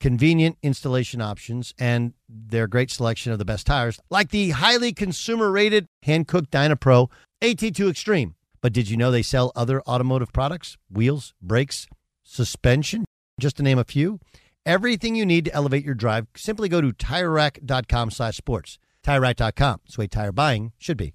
[0.00, 5.50] convenient installation options, and their great selection of the best tires, like the highly consumer
[5.50, 7.10] rated Hankook Dynapro
[7.42, 8.34] AT2 Extreme.
[8.60, 10.76] But did you know they sell other automotive products?
[10.90, 11.86] Wheels, brakes,
[12.22, 13.04] suspension,
[13.38, 14.20] just to name a few.
[14.64, 18.78] Everything you need to elevate your drive, simply go to TireRack.com slash sports.
[19.04, 19.80] TireRack.com.
[19.84, 21.14] It's the way tire buying should be.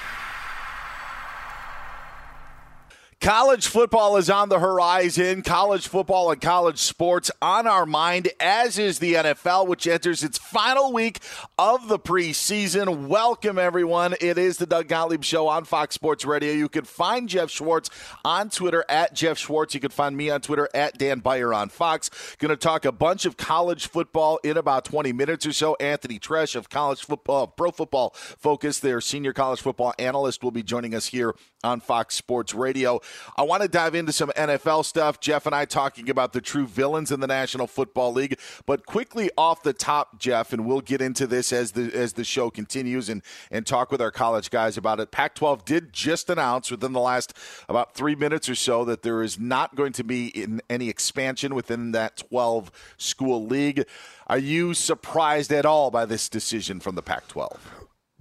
[3.21, 5.43] College football is on the horizon.
[5.43, 10.39] College football and college sports on our mind, as is the NFL, which enters its
[10.39, 11.19] final week
[11.55, 13.05] of the preseason.
[13.05, 14.15] Welcome, everyone.
[14.19, 16.51] It is the Doug Gottlieb Show on Fox Sports Radio.
[16.51, 17.91] You can find Geoff Schwartz
[18.25, 19.75] on Twitter at Geoff Schwartz.
[19.75, 22.09] You can find me on Twitter at Dan Beyer on Fox.
[22.39, 25.75] Going to talk a bunch of college football in about 20 minutes or so.
[25.79, 30.63] Anthony Treash of College Football, Pro Football Focus, their senior college football analyst, will be
[30.63, 32.99] joining us here on Fox Sports Radio.
[33.35, 35.19] I want to dive into some NFL stuff.
[35.19, 38.39] Geoff and I talking about the true villains in the National Football League.
[38.65, 42.23] But quickly off the top, Geoff, and we'll get into this as the as the
[42.23, 45.11] show continues and and talk with our college guys about it.
[45.11, 47.33] Pac-12 did just announce within the last
[47.69, 51.55] about three minutes or so that there is not going to be in any expansion
[51.55, 53.85] within that 12 school league.
[54.27, 57.57] Are you surprised at all by this decision from the Pac-12?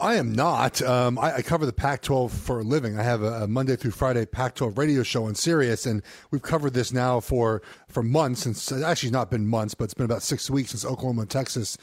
[0.01, 0.81] I am not.
[0.81, 2.99] Um, I, I, cover the Pac-12 for a living.
[2.99, 6.73] I have a, a, Monday through Friday Pac-12 radio show on Sirius, and we've covered
[6.73, 8.43] this now for for months.
[8.43, 11.77] Since actually, not been months, but it's been about six weeks since Oklahoma and Texas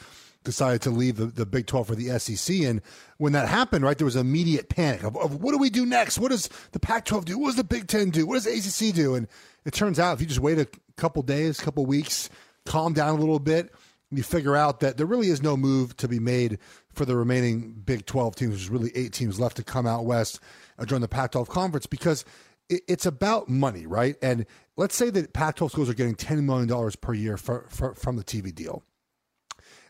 [0.43, 2.55] decided to leave the, the Big 12 for the SEC.
[2.61, 2.81] And
[3.17, 6.17] when that happened, right, there was immediate panic of, of what do we do next?
[6.17, 7.37] What does the Pac-12 do?
[7.37, 8.25] What does the Big Ten do?
[8.25, 9.15] What does the ACC do?
[9.15, 9.27] And
[9.65, 12.29] it turns out if you just wait a couple days, couple weeks,
[12.65, 13.73] calm down a little bit,
[14.09, 16.59] you figure out that there really is no move to be made
[16.97, 18.51] for the remaining Big 12 teams.
[18.51, 20.39] There's really eight teams left to come out west
[20.79, 22.25] uh, join the Pac 12 conference because
[22.69, 24.15] it, it's about money, right?
[24.21, 24.45] And
[24.75, 28.17] let's say that Pac 12 schools are getting $10 million per year for, for, from
[28.17, 28.83] the TV deal.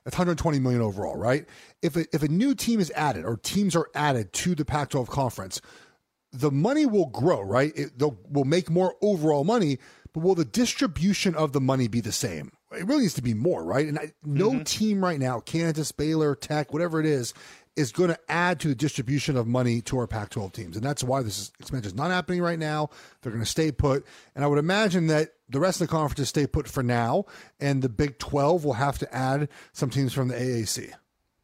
[0.04, 1.46] That's 120 million overall, right?
[1.82, 5.08] If a, if a new team is added or teams are added to the Pac-12
[5.08, 5.62] conference,
[6.32, 7.74] the money will grow, right?
[7.76, 9.80] It they'll, will make more overall money,
[10.14, 12.52] but will the distribution of the money be the same?
[12.72, 13.88] It really needs to be more, right?
[13.88, 14.64] And I, no mm-hmm.
[14.64, 17.34] team right now, Kansas, Baylor, Tech, whatever it is,
[17.78, 20.76] is going to add to the distribution of money to our Pac 12 teams.
[20.76, 22.90] And that's why this expansion is not happening right now.
[23.22, 24.06] They're going to stay put.
[24.36, 27.26] And I would imagine that the rest of the conferences stay put for now,
[27.60, 30.92] and the Big 12 will have to add some teams from the AAC.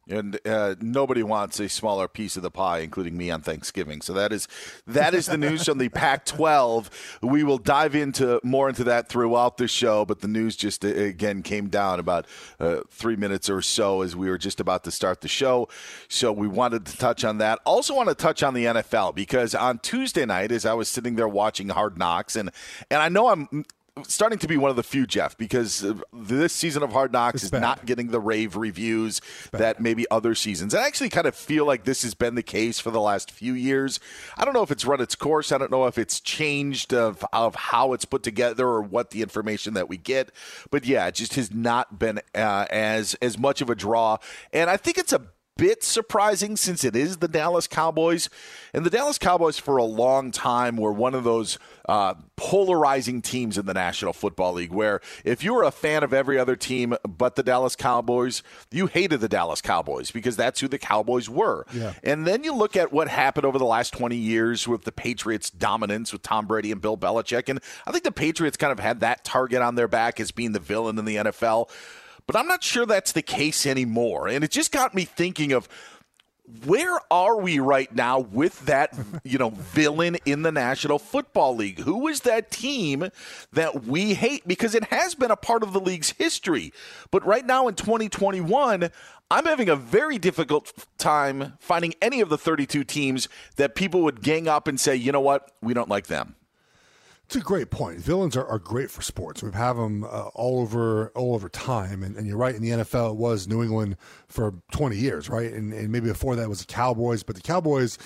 [0.08, 4.02] And uh, nobody wants a smaller piece of the pie, including me on Thanksgiving.
[4.02, 4.48] So that is
[4.86, 6.90] that is the news from the Pac-12.
[7.22, 10.88] We will dive into more into that throughout the show, but the news just uh,
[10.88, 12.26] again came down about
[12.60, 15.68] uh, three minutes or so as we were just about to start the show.
[16.08, 17.60] So we wanted to touch on that.
[17.64, 21.16] Also, want to touch on the NFL because on Tuesday night, as I was sitting
[21.16, 22.50] there watching Hard Knocks, and
[22.90, 23.64] and I know I'm
[24.02, 27.44] starting to be one of the few, Geoff, because this season of Hard Knocks it's
[27.44, 27.60] is bad.
[27.60, 29.20] not getting the rave reviews
[29.52, 30.74] that maybe other seasons.
[30.74, 33.52] I actually kind of feel like this has been the case for the last few
[33.54, 34.00] years.
[34.36, 35.52] I don't know if it's run its course.
[35.52, 39.22] I don't know if it's changed of, of how it's put together or what the
[39.22, 40.32] information that we get.
[40.70, 44.18] But yeah, it just has not been uh, as as much of a draw.
[44.52, 45.22] And I think it's a
[45.56, 48.28] bit surprising since it is the Dallas Cowboys.
[48.72, 51.58] And the Dallas Cowboys, for a long time, were one of those
[51.88, 56.12] uh, polarizing teams in the National Football League where if you were a fan of
[56.12, 60.68] every other team but the Dallas Cowboys, you hated the Dallas Cowboys because that's who
[60.68, 61.66] the Cowboys were.
[61.72, 61.92] Yeah.
[62.02, 65.50] And then you look at what happened over the last 20 years with the Patriots'
[65.50, 67.48] dominance with Tom Brady and Bill Belichick.
[67.48, 70.52] And I think the Patriots kind of had that target on their back as being
[70.52, 71.68] the villain in the NFL.
[72.26, 74.28] But I'm not sure that's the case anymore.
[74.28, 75.68] And it just got me thinking of
[76.66, 78.94] where are we right now with that
[79.24, 81.80] you know villain in the national football league?
[81.80, 83.10] Who is that team
[83.52, 84.46] that we hate?
[84.46, 86.72] Because it has been a part of the league's history.
[87.10, 88.90] But right now in 2021
[89.30, 93.26] i'm having a very difficult time finding any of the 32 teams
[93.56, 95.50] that people would gang up and say you know what?
[95.62, 96.36] We don't like them
[97.26, 97.98] it's a great point.
[97.98, 99.42] Villains are, are great for sports.
[99.42, 102.54] We have them uh, all over all over time, and, and, you're right.
[102.54, 103.96] In the NFL, it was New England
[104.28, 105.52] for 20 years, right?
[105.52, 107.98] And, and maybe before that was the Cowboys, but the Cowboys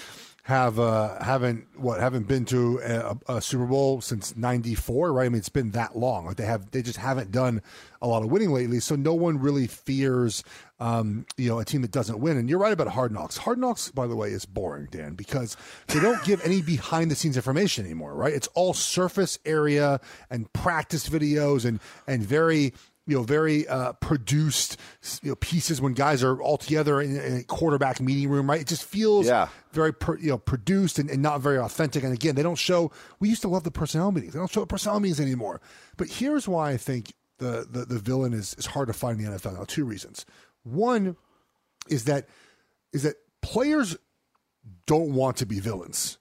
[0.48, 5.26] have uh, haven't what haven't been to a, a Super Bowl since '94, right?
[5.26, 6.24] I mean, it's been that long.
[6.24, 7.60] Like they have, they just haven't done
[8.00, 8.80] a lot of winning lately.
[8.80, 10.42] So no one really fears,
[10.80, 12.36] um, you know, a team that doesn't win.
[12.36, 13.36] And you're right about Hard Knocks.
[13.36, 15.56] Hard Knocks, by the way, is boring, Dan, because
[15.88, 18.32] they don't give any behind the scenes information anymore, right?
[18.32, 22.72] It's all surface area and practice videos and and very
[23.08, 24.76] you know, very uh, produced
[25.22, 28.60] you know, pieces when guys are all together in, in, a quarterback meeting room, right?
[28.60, 29.48] It just feels yeah.
[29.72, 32.04] very, you know, produced and, and, not very authentic.
[32.04, 32.92] And again, they don't show.
[33.18, 34.34] We used to love the personnel meetings.
[34.34, 35.62] They don't show the personnel meetings anymore.
[35.96, 39.30] But here's why I think the the, the villain is is hard to find in
[39.30, 39.54] the NFL.
[39.54, 40.26] Now, two reasons.
[40.72, 41.16] One
[41.88, 42.28] is that
[42.92, 43.96] is that players
[44.86, 46.18] don't want to be villains.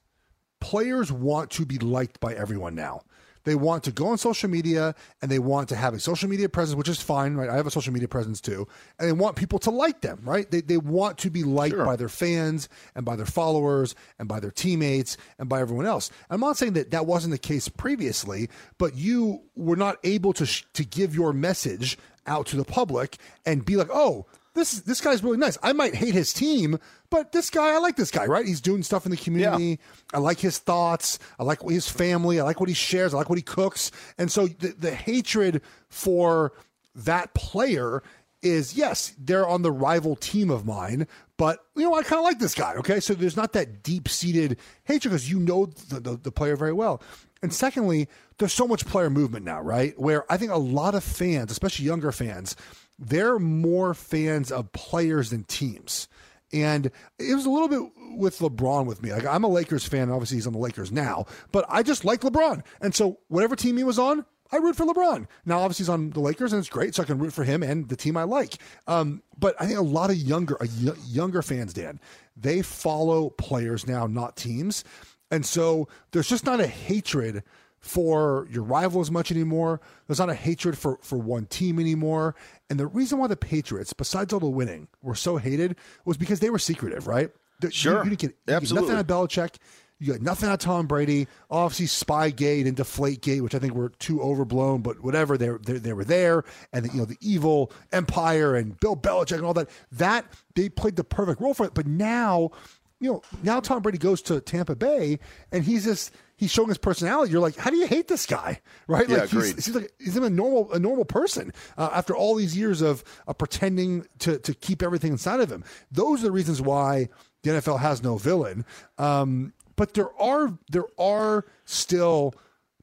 [0.60, 3.02] Players want to be liked by everyone now.
[3.44, 6.50] They want to go on social media and they want to have a social media
[6.50, 7.48] presence, which is fine, right?
[7.48, 8.66] I have a social media presence too.
[8.98, 10.50] And they want people to like them, right?
[10.50, 11.86] They, they want to be liked sure.
[11.86, 16.10] by their fans and by their followers and by their teammates and by everyone else.
[16.28, 20.44] I'm not saying that that wasn't the case previously, but you were not able to,
[20.44, 21.96] sh- to give your message
[22.26, 23.16] out to the public
[23.46, 24.26] and be like, oh,
[24.58, 25.56] this this guy's really nice.
[25.62, 26.78] I might hate his team,
[27.10, 28.46] but this guy, I like this guy, right?
[28.46, 29.64] He's doing stuff in the community.
[29.64, 29.76] Yeah.
[30.14, 31.18] I like his thoughts.
[31.38, 32.40] I like his family.
[32.40, 33.14] I like what he shares.
[33.14, 33.90] I like what he cooks.
[34.18, 36.52] And so the, the hatred for
[36.94, 38.02] that player
[38.42, 42.24] is yes, they're on the rival team of mine, but you know, I kind of
[42.24, 42.74] like this guy.
[42.74, 43.00] Okay.
[43.00, 46.72] So there's not that deep seated hatred because you know the, the, the player very
[46.72, 47.02] well.
[47.42, 49.98] And secondly, there's so much player movement now, right?
[49.98, 52.56] Where I think a lot of fans, especially younger fans,
[52.98, 56.08] they're more fans of players than teams.
[56.52, 56.86] And
[57.18, 57.82] it was a little bit
[58.16, 59.12] with LeBron with me.
[59.12, 60.10] Like I'm a Lakers fan.
[60.10, 62.64] Obviously, he's on the Lakers now, but I just like LeBron.
[62.80, 65.26] And so whatever team he was on, I root for LeBron.
[65.44, 67.62] Now, obviously, he's on the Lakers, and it's great, so I can root for him
[67.62, 68.54] and the team I like.
[68.86, 70.66] Um, but I think a lot of younger, uh,
[71.06, 72.00] younger fans, Dan,
[72.34, 74.84] they follow players now, not teams,
[75.30, 77.42] and so there's just not a hatred
[77.80, 79.80] for your rival as much anymore.
[80.06, 82.34] There's not a hatred for, for one team anymore.
[82.70, 86.40] And the reason why the Patriots, besides all the winning, were so hated was because
[86.40, 87.30] they were secretive, right?
[87.70, 88.04] Sure.
[88.04, 88.88] You, you, get, you Absolutely.
[88.94, 89.56] nothing on of Belichick.
[90.00, 91.26] You got nothing on Tom Brady.
[91.50, 95.36] Obviously, Spygate and Deflategate, which I think were too overblown, but whatever.
[95.36, 99.38] They they, they were there, and the, you know the evil empire and Bill Belichick
[99.38, 99.68] and all that.
[99.90, 101.74] That they played the perfect role for it.
[101.74, 102.52] But now
[103.00, 105.18] you know, now Tom Brady goes to Tampa Bay
[105.52, 107.32] and he's just he's showing his personality.
[107.32, 108.60] You're like, how do you hate this guy?
[108.86, 109.06] Right?
[109.06, 109.54] Yeah, like he's, agreed.
[109.56, 113.36] he's like he's a normal a normal person uh, after all these years of, of
[113.36, 115.62] pretending to to keep everything inside of him.
[115.92, 117.10] Those are the reasons why
[117.42, 118.64] the NFL has no villain.
[118.96, 122.34] Um, but there are there are still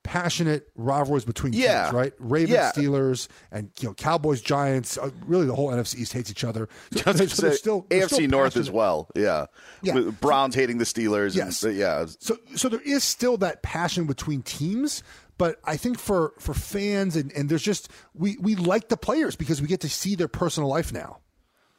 [0.05, 1.83] passionate rivalries between Yeah.
[1.85, 2.13] teams, right?
[2.19, 2.71] Ravens, Yeah.
[2.71, 4.97] Steelers, and you know Cowboys, Giants.
[4.97, 6.69] Uh, really, the whole NFC East hates each other.
[6.95, 9.09] So, I was gonna so there's say, still AFC still North as well.
[9.15, 9.47] Yeah.
[9.81, 9.95] Yeah.
[9.95, 11.35] With Browns hating the Steelers.
[11.35, 11.63] Yes.
[11.63, 12.05] And, yeah.
[12.19, 15.03] So so there is still that passion between teams,
[15.37, 19.35] but I think for for fans and, and there's just we we like the players
[19.35, 21.17] because we get to see their personal life now.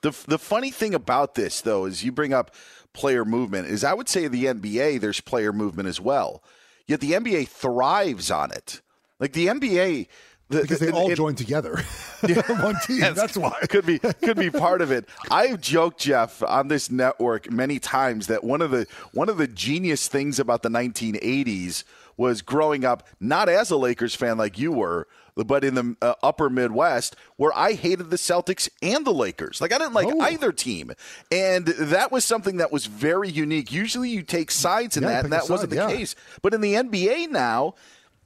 [0.02, 2.54] The the funny thing about this though is you bring up
[2.92, 6.42] player movement is I would say the NBA there's player movement as well.
[6.86, 8.80] Yet the NBA thrives on it.
[9.18, 10.08] Like the NBA
[10.48, 11.82] the, Because they the- all it- join together.
[12.28, 13.00] yeah, One team.
[13.00, 13.58] That's why.
[13.68, 15.08] could be could be part of it.
[15.30, 19.48] I've joked, Geoff, on this network many times that one of the one of the
[19.48, 21.82] genius things about the 1980s
[22.16, 26.14] was growing up not as a Lakers fan like you were, but in the uh,
[26.22, 29.60] upper Midwest where I hated the Celtics and the Lakers.
[29.60, 30.20] Like I didn't like Oh.
[30.20, 30.92] either team,
[31.30, 33.70] and that was something that was very unique.
[33.72, 35.88] Usually you take sides in Yeah, that, and that wasn't the yeah.
[35.88, 36.14] case.
[36.42, 37.74] But in the NBA now.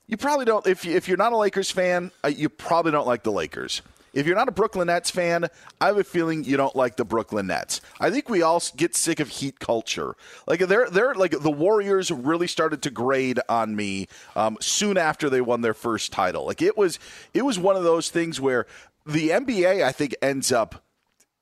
[0.07, 0.67] You probably don't.
[0.67, 3.81] If you, if you're not a Lakers fan, uh, you probably don't like the Lakers.
[4.13, 5.49] If you're not a Brooklyn Nets fan,
[5.81, 7.81] I have a feeling you don't like the Brooklyn Nets.
[8.01, 10.17] I think we all get sick of heat culture.
[10.47, 15.31] Like they're they're like the Warriors really started to grade on me um, soon after
[15.31, 16.47] they won their first title.
[16.47, 16.99] Like it was
[17.35, 18.67] it was one of those things where
[19.07, 20.83] the NBA I think ends up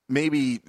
[0.08, 0.60] maybe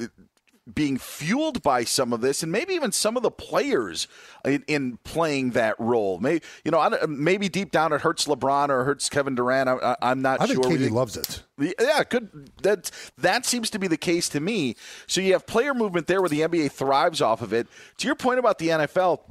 [0.73, 4.07] being fueled by some of this, and maybe even some of the players
[4.45, 6.19] in, in playing that role.
[6.19, 9.69] Maybe you know, I maybe deep down it hurts LeBron or hurts Kevin Durant.
[9.69, 10.71] I, I'm not I think sure.
[10.71, 11.43] Katie loves it.
[11.79, 12.51] yeah, good.
[12.61, 14.75] That that seems to be the case to me.
[15.07, 17.67] So you have player movement there, where the NBA thrives off of it.
[17.97, 19.21] To your point about the NFL.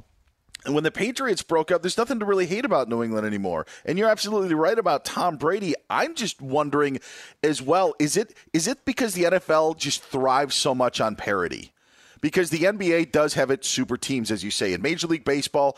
[0.65, 3.65] And when the Patriots broke up, there's nothing to really hate about New England anymore.
[3.85, 5.73] And you're absolutely right about Tom Brady.
[5.89, 6.99] I'm just wondering
[7.41, 11.71] as well, is it is it because the NFL just thrives so much on parity?
[12.21, 14.73] Because the NBA does have its super teams, as you say.
[14.73, 15.77] In Major League Baseball,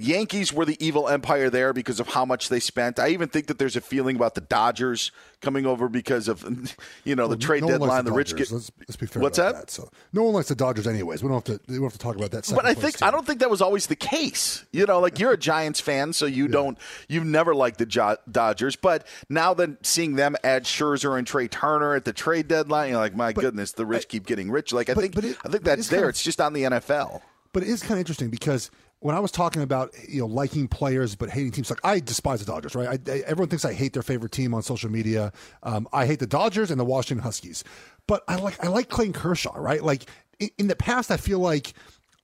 [0.00, 3.00] Yankees were the evil empire there because of how much they spent.
[3.00, 6.44] I even think that there's a feeling about the Dodgers coming over because of
[7.04, 8.04] you know the trade no deadline.
[8.04, 8.48] The, rich Dodgers.
[8.48, 8.54] get.
[8.54, 9.22] Let's, let's be fair.
[9.22, 9.70] What's about that?
[9.70, 11.22] So no one likes the Dodgers, anyways.
[11.22, 11.60] We don't have to.
[11.66, 12.48] We don't have to talk about that.
[12.54, 13.08] But I think team.
[13.08, 14.64] I don't think that was always the case.
[14.70, 16.78] You know, like you're a Giants fan, so you don't
[17.08, 18.76] you've never liked the Jo- Dodgers.
[18.76, 22.98] But now that seeing them add Scherzer and Trea Turner at the trade deadline, you're
[23.00, 24.72] like, my goodness, the rich keep getting rich.
[24.72, 26.04] Like I but- think but it- I think that's there.
[26.04, 27.20] of- it's just on the NFL.
[27.52, 30.68] But it is kind of interesting because when I was talking about you know liking
[30.68, 32.88] players but hating teams, like I despise the Dodgers, right?
[32.88, 35.32] I, I, everyone thinks I hate their favorite team on social media.
[35.62, 37.64] Um, I hate the Dodgers and the Washington Huskies,
[38.06, 39.82] but I like I like Clayton Kershaw, right?
[39.82, 40.04] Like
[40.38, 41.74] in, in the past, I feel like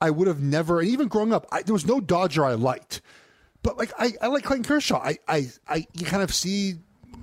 [0.01, 3.01] I would have never, and even growing up, I, there was no Dodger I liked.
[3.63, 4.99] But like I, I like Clayton Kershaw.
[4.99, 6.75] I, I, I you kind of see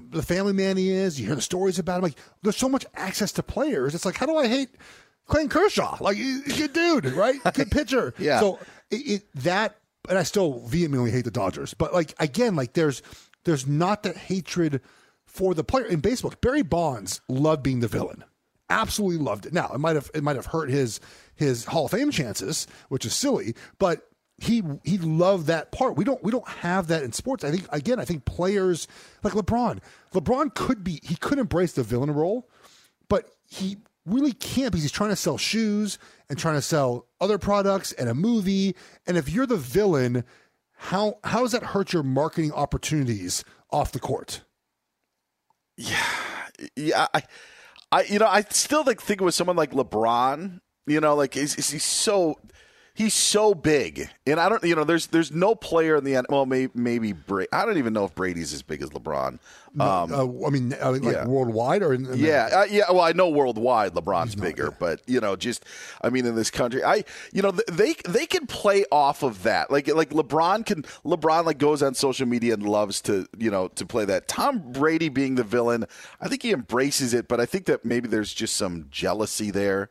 [0.09, 1.19] the family man he is.
[1.19, 2.03] You hear the stories about him.
[2.03, 3.93] Like there's so much access to players.
[3.93, 4.69] It's like how do I hate
[5.27, 5.97] Clayton Kershaw?
[5.99, 7.39] Like he's a good dude, right?
[7.53, 8.13] Good pitcher.
[8.17, 8.39] Yeah.
[8.39, 8.59] So
[8.91, 9.77] it, it that,
[10.09, 11.73] and I still vehemently hate the Dodgers.
[11.73, 13.01] But like again, like there's
[13.43, 14.81] there's not that hatred
[15.25, 16.33] for the player in baseball.
[16.41, 18.23] Barry Bonds loved being the villain.
[18.69, 19.53] Absolutely loved it.
[19.53, 20.99] Now it might have it might have hurt his
[21.35, 24.07] his Hall of Fame chances, which is silly, but
[24.37, 25.95] he he loved that part.
[25.95, 27.43] We don't we don't have that in sports.
[27.43, 28.87] I think again, I think players
[29.23, 29.79] like LeBron.
[30.13, 32.49] LeBron could be he could embrace the villain role,
[33.07, 37.37] but he really can't because he's trying to sell shoes and trying to sell other
[37.37, 38.75] products and a movie.
[39.05, 40.23] And if you're the villain,
[40.73, 44.41] how how does that hurt your marketing opportunities off the court?
[45.77, 46.03] Yeah,
[46.75, 47.23] yeah, I,
[47.91, 50.59] I, you know, I still like think with someone like LeBron.
[50.87, 52.39] You know, like is, is he so?
[52.93, 54.61] He's so big, and I don't.
[54.63, 56.27] You know, there's there's no player in the end.
[56.29, 57.47] well, maybe maybe Brady.
[57.53, 59.39] I don't even know if Brady's as big as LeBron.
[59.79, 61.25] Um, uh, I mean, uh, like yeah.
[61.25, 62.83] worldwide or in, in yeah, uh, yeah.
[62.89, 65.63] Well, I know worldwide LeBron's bigger, but you know, just
[66.01, 69.71] I mean, in this country, I you know they they can play off of that.
[69.71, 73.69] Like like LeBron can LeBron like goes on social media and loves to you know
[73.69, 74.27] to play that.
[74.27, 75.85] Tom Brady being the villain,
[76.19, 79.89] I think he embraces it, but I think that maybe there's just some jealousy there.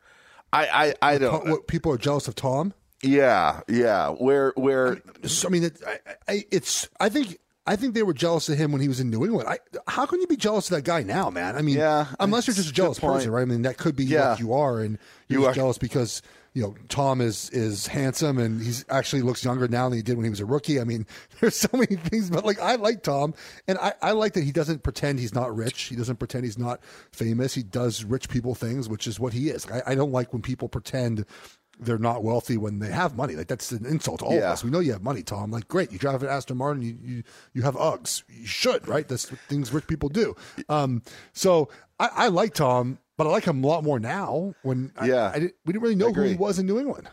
[0.52, 1.48] I I, I don't.
[1.48, 2.74] what people are jealous of Tom.
[3.02, 4.08] Yeah, yeah.
[4.10, 4.98] Where where
[5.44, 6.88] I mean, it, I, I, it's.
[6.98, 7.38] I think.
[7.66, 9.46] I think they were jealous of him when he was in New England.
[9.48, 11.54] I, how can you be jealous of that guy now, man?
[11.56, 13.42] I mean, Yeah, unless you're just a jealous person, right?
[13.42, 14.30] I mean, that could be Yeah.
[14.30, 16.20] what you are, and you're You are- jealous because
[16.54, 20.16] you know Tom is is handsome and he's actually looks younger now than he did
[20.16, 20.80] when he was a rookie.
[20.80, 21.06] I mean,
[21.40, 23.34] there's so many things, but like I like Tom,
[23.68, 25.82] and I, I like that he doesn't pretend he's not rich.
[25.82, 26.80] He doesn't pretend he's not
[27.12, 27.54] famous.
[27.54, 29.66] He does rich people things, which is what he is.
[29.70, 31.24] I, I don't like when people pretend
[31.80, 33.34] they're not wealthy when they have money.
[33.34, 34.62] Like that's an insult to all of us.
[34.64, 35.50] We know you have money, Tom.
[35.50, 37.22] Like great, you drive an Aston Martin, you you,
[37.54, 38.22] you have Uggs.
[38.28, 39.06] You should, right?
[39.08, 40.36] That's what things rich people do.
[40.68, 41.68] Um, so
[41.98, 44.54] I, I like Tom, but I like him a lot more now.
[44.62, 45.30] When I- Yeah.
[45.34, 47.08] I, didn't, we didn't really know who he was in New England.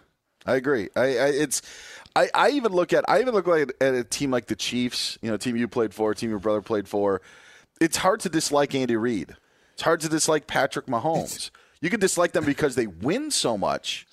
[0.45, 0.89] I agree.
[0.95, 1.61] I, I it's
[2.15, 5.17] I, I even look at I even look like at a team like the Chiefs,
[5.21, 7.21] you know, team you played for, team your brother played for.
[7.81, 9.35] It's hard to dislike Andy Reid.
[9.73, 11.51] It's hard to dislike Patrick Mahomes.
[11.81, 14.07] you can dislike them because they win so much.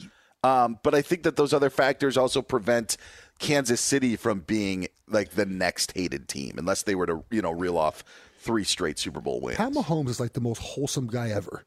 [0.45, 2.97] Um, but I think that those other factors also prevent
[3.39, 7.51] Kansas City from being like the next hated team, unless they were to, you know,
[7.51, 8.05] reel off
[8.39, 9.57] three straight Super Bowl wins.
[9.57, 11.65] Pat Mahomes is like the most wholesome guy ever.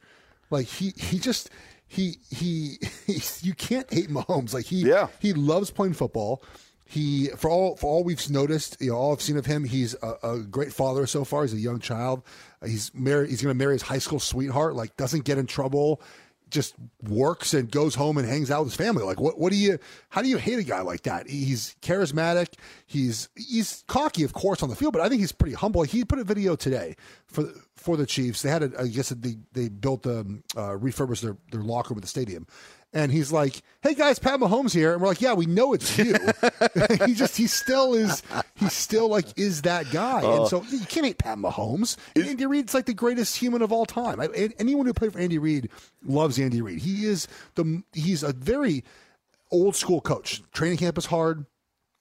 [0.52, 1.50] Like he he just
[1.88, 4.54] he he, he you can't hate Mahomes.
[4.54, 5.08] Like he Yeah.
[5.20, 6.44] he loves playing football.
[6.86, 9.94] He for all for all we've noticed, you know, all I've seen of him, he's
[10.02, 11.42] a, a great father so far.
[11.42, 12.24] He's a young child.
[12.66, 13.30] He's married.
[13.30, 14.76] He's going to marry his high school sweetheart.
[14.76, 16.02] Like doesn't get in trouble.
[16.50, 19.04] Just works and goes home and hangs out with his family.
[19.04, 19.38] Like what?
[19.38, 19.80] What do you?
[20.10, 21.30] How do you hate a guy like that?
[21.30, 22.54] He's charismatic.
[22.86, 25.84] He's he's cocky, of course, on the field, but I think he's pretty humble.
[25.84, 27.44] He put a video today for
[27.78, 28.42] for the Chiefs.
[28.42, 32.00] They had, a, I guess, they they built um uh, refurbished their their locker room
[32.00, 32.48] at the stadium,
[32.94, 35.98] and he's like, "Hey guys, Pat Mahomes here," and we're like, "Yeah, we know it's
[35.98, 36.16] you."
[37.06, 38.24] he just he still is
[38.56, 41.98] he still like is that guy, and so you can't hate Pat Mahomes.
[42.16, 44.20] Andy Reid's like the greatest human of all time.
[44.20, 45.70] I, anyone who played for Andy Reid
[46.06, 46.80] loves Andy Reid.
[46.80, 48.84] He is the he's a very
[49.52, 50.42] old school coach.
[50.52, 51.46] Training camp is hard.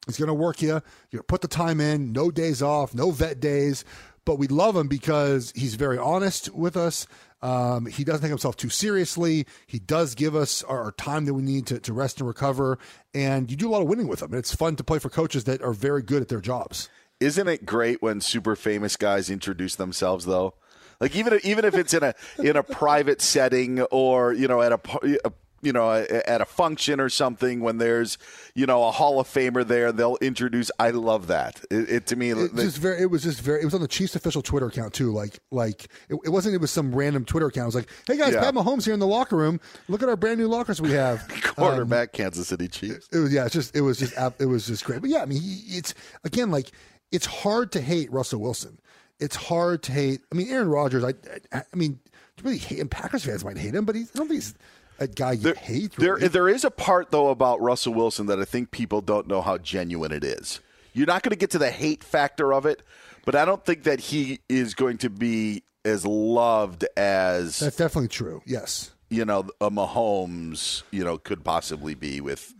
[0.06, 0.80] He's going to work you.
[1.10, 2.12] To put the time in.
[2.12, 2.94] No days off.
[2.94, 3.84] No vet days.
[4.26, 7.06] But we love him because he's very honest with us.
[7.40, 9.46] Um, he doesn't take himself too seriously.
[9.66, 12.78] He does give us our, our time that we need to, to rest and recover.
[13.14, 14.32] And you do a lot of winning with him.
[14.32, 16.88] And it's fun to play for coaches that are very good at their jobs.
[17.20, 20.54] Isn't it great when super famous guys introduce themselves though?
[21.00, 24.72] Like even even if it's in a in a private setting or you know at
[24.72, 24.80] a
[25.24, 28.18] a- you know at a function or something when there's
[28.54, 31.64] you know a Hall of Famer there they'll introduce I love that.
[31.70, 33.62] It, it to me It, just very, it was just very.
[33.62, 35.12] It was on the Chiefs official Twitter account too.
[35.12, 36.54] Like, like it, it wasn't.
[36.54, 37.64] It was some random Twitter account.
[37.64, 38.40] It was like, "Hey guys, Yeah.
[38.40, 39.60] Pat Mahomes here in the locker room.
[39.88, 41.26] Look at our brand new lockers we have."
[41.58, 43.08] Um, quarterback Kansas City Chiefs.
[43.10, 45.00] It was yeah, it's just it was just it was just great.
[45.00, 46.70] But yeah, I mean, he, it's again like
[47.10, 48.78] it's hard to hate Russell Wilson.
[49.20, 50.20] It's hard to hate.
[50.30, 51.02] I mean, Aaron Rodgers.
[51.02, 51.14] I
[51.50, 51.98] I, I mean,
[52.42, 52.88] really hate him.
[52.88, 54.54] Packers fans might hate him, but he's, I don't think he's
[54.98, 55.92] a guy you hate.
[55.96, 56.28] There, really.
[56.28, 59.58] there is a part though about Russell Wilson that I think people don't know how
[59.58, 60.60] genuine it is.
[60.92, 62.82] You're not going to get to the hate factor of it,
[63.24, 68.08] but I don't think that he is going to be as loved as That's definitely
[68.08, 68.42] true.
[68.46, 68.92] Yes.
[69.10, 72.54] you know a Mahomes, you know, could possibly be with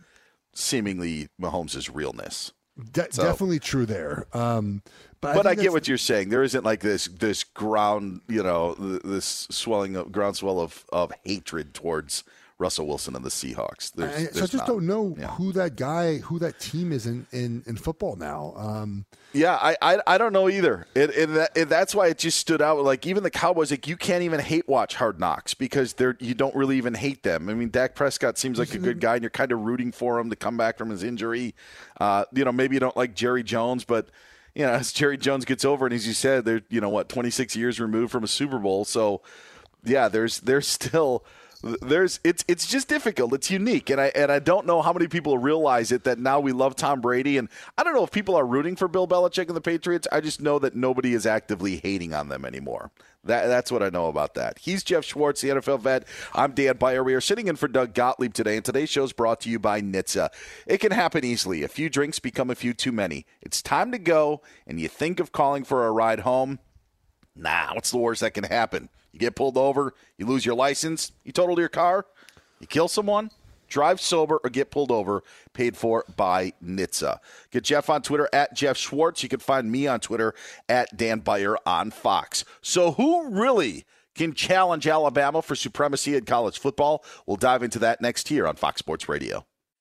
[0.53, 2.51] seemingly Mahomes' realness.
[2.93, 4.27] De- So- Definitely true there.
[4.33, 4.81] Um,
[5.19, 6.29] but But I, think get what you're saying.
[6.29, 11.73] There isn't like this this ground, you know, this swelling of groundswell of of hatred
[11.73, 12.23] towards
[12.59, 13.91] Russell Wilson and the Seahawks.
[13.93, 14.67] There's, I, so I just not.
[14.67, 15.27] don't know Yeah.
[15.27, 18.53] who that guy, who that team is in in, in football now.
[18.57, 20.87] Um, Yeah, I, I I don't know either.
[20.95, 22.83] It, it, that, it, that's why it just stood out.
[22.83, 26.33] Like even the Cowboys, like you can't even hate watch Hard Knocks because they're you
[26.33, 27.47] don't really even hate them.
[27.49, 30.17] I mean, Dak Prescott seems like a good guy, and you're kind of rooting for
[30.19, 31.53] him to come back from his injury.
[32.01, 34.07] Uh, you know, maybe you don't like Jerry Jones, but
[34.55, 37.07] you know, as Jerry Jones gets over, and as you said, they're you know what
[37.07, 39.21] 26 years removed from a Super Bowl, so
[39.83, 41.23] yeah, there's there's still
[41.61, 43.33] there's it's it's just difficult.
[43.33, 46.39] It's unique, and I and I don't know how many people realize it that now
[46.39, 49.47] we love Tom Brady, and I don't know if people are rooting for Bill Belichick
[49.47, 50.07] and the Patriots.
[50.11, 52.91] I just know that nobody is actively hating on them anymore.
[53.23, 54.59] That that's what I know about that.
[54.59, 56.07] He's Geoff Schwartz, the NFL vet.
[56.33, 57.03] I'm Dan Beyer.
[57.03, 59.59] We are sitting in for Doug Gottlieb today, and today's show is brought to you
[59.59, 60.29] by NHTSA.
[60.67, 61.63] It can happen easily.
[61.63, 63.25] A few drinks become a few too many.
[63.41, 66.59] It's time to go, and you think of calling for a ride home.
[67.35, 68.89] Nah, what's the worst that can happen?
[69.17, 72.05] You get pulled over, you lose your license, you total your car,
[72.59, 73.31] you kill someone,
[73.67, 77.17] drive sober, or get pulled over, paid for by NHTSA.
[77.49, 79.23] Get Geoff on Twitter at Geoff Schwartz.
[79.23, 80.35] You can find me on Twitter
[80.69, 82.45] at Dan Beyer on Fox.
[82.61, 87.03] So, who really can challenge Alabama for supremacy in college football?
[87.25, 89.47] We'll dive into that next year on Fox Sports Radio.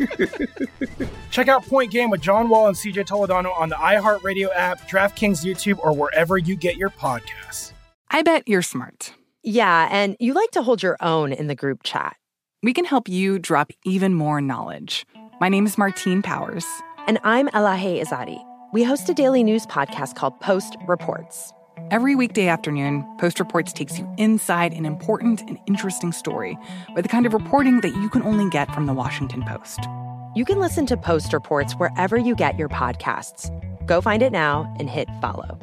[1.30, 5.44] Check out Point Game with John Wall and CJ Toledano on the iHeartRadio app, DraftKings
[5.44, 7.72] YouTube, or wherever you get your podcasts.
[8.10, 9.12] I bet you're smart.
[9.42, 12.16] Yeah, and you like to hold your own in the group chat.
[12.62, 15.06] We can help you drop even more knowledge.
[15.40, 16.66] My name is Martine Powers.
[17.06, 18.38] And I'm Elahe Izadi.
[18.72, 21.52] We host a daily news podcast called Post Reports.
[21.90, 26.56] Every weekday afternoon, Post Reports takes you inside an important and interesting story
[26.94, 29.80] with the kind of reporting that you can only get from the Washington Post.
[30.36, 33.50] You can listen to Post Reports wherever you get your podcasts.
[33.86, 35.58] Go find it now and hit follow.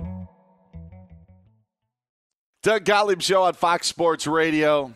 [2.61, 4.93] Doug Gottlieb Show on Fox Sports Radio.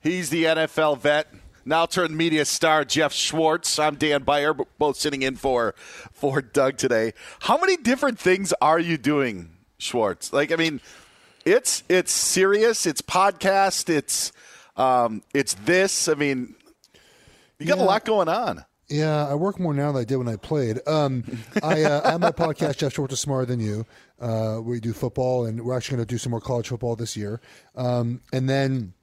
[0.00, 1.32] He's the NFL vet,
[1.64, 3.78] now turned media star Geoff Schwartz.
[3.78, 7.12] I'm Dan Beyer, b- both sitting in for for Doug today.
[7.42, 10.32] How many different things are you doing, Schwartz?
[10.32, 10.80] Like, I mean,
[11.44, 14.32] it's it's Sirius, it's podcast, it's
[14.76, 16.08] um, it's this.
[16.08, 16.54] I mean,
[17.58, 18.64] you got a lot going on.
[18.88, 20.80] Yeah, I work more now than I did when I played.
[20.86, 21.22] Um,
[21.62, 23.84] I, uh, I have my podcast, Geoff Schwartz is Smarter Than You.
[24.18, 27.14] Uh, we do football, and we're actually going to do some more college football this
[27.14, 27.38] year.
[27.76, 28.94] Um, and then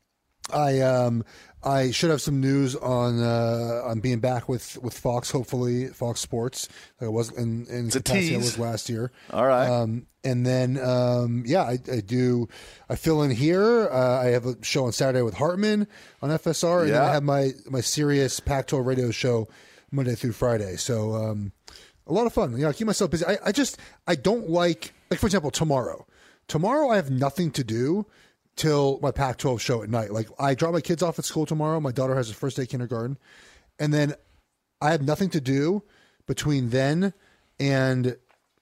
[0.52, 1.24] I um,
[1.64, 6.20] I should have some news on uh, on being back with, with Fox, hopefully Fox
[6.20, 6.68] Sports.
[7.00, 9.12] Like I was in, in It's capacity I was last year.
[9.32, 9.68] All right.
[9.68, 12.50] Um, and then um, yeah, I, I do.
[12.90, 13.88] I fill in here.
[13.90, 15.88] Uh, I have a show on Saturday with Hartman
[16.22, 19.48] on FSR, and then I have my my Sirius Pac-12 radio show
[19.92, 20.76] Monday through Friday.
[20.76, 21.52] So um,
[22.08, 22.52] a lot of fun.
[22.54, 23.26] You know, I keep myself busy.
[23.26, 26.06] I, I just I don't like like for example tomorrow.
[26.48, 28.06] Tomorrow I have nothing to do
[28.56, 30.12] till my Pac-12 show at night.
[30.12, 31.80] Like I drop my kids off at school tomorrow.
[31.80, 33.18] My daughter has her first day kindergarten,
[33.80, 34.16] and then
[34.82, 35.84] I have nothing to do
[36.26, 37.14] between then
[37.60, 38.18] and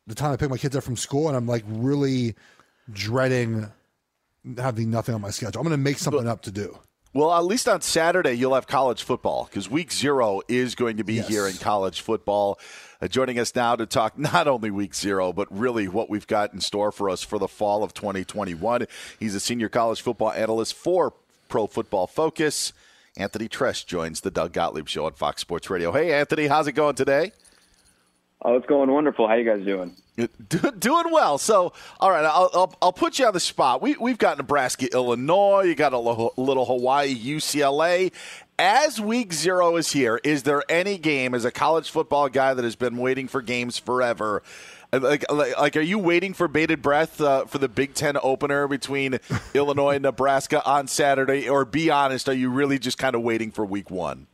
[0.07, 2.35] the time I pick my kids up from school, and I'm like really
[2.91, 3.67] dreading
[4.57, 5.61] having nothing on my schedule.
[5.61, 6.77] I'm going to make something up to do.
[7.13, 11.03] Well, at least on Saturday, you'll have college football because week zero is going to
[11.03, 11.27] be Yes.
[11.27, 12.59] here in college football.
[13.01, 16.53] Uh, joining us now to talk not only week zero, but really what we've got
[16.53, 18.87] in store for us for the fall of 2021.
[19.19, 21.13] He's a senior college football analyst for
[21.49, 22.73] Pro Football Focus.
[23.15, 25.91] Anthony Treash joins the Doug Gottlieb Show on Fox Sports Radio.
[25.91, 27.31] Hey, Anthony, how's it going today?
[28.43, 29.27] Oh, it's going wonderful.
[29.27, 29.95] How you guys doing?
[30.17, 31.37] Do- doing well.
[31.37, 33.81] So, all right, I'll, I'll, I'll put you on the spot.
[33.81, 35.61] We, we've got Nebraska, Illinois.
[35.63, 38.11] You got a little, little Hawaii, UCLA.
[38.59, 42.63] As week zero is here, is there any game, as a college football guy that
[42.63, 44.43] has been waiting for games forever,
[44.91, 48.67] like, like, like are you waiting for bated breath uh, for the Big Ten opener
[48.67, 49.19] between
[49.53, 51.49] Illinois and Nebraska on Saturday?
[51.49, 54.27] Or be honest, are you really just kind of waiting for week one?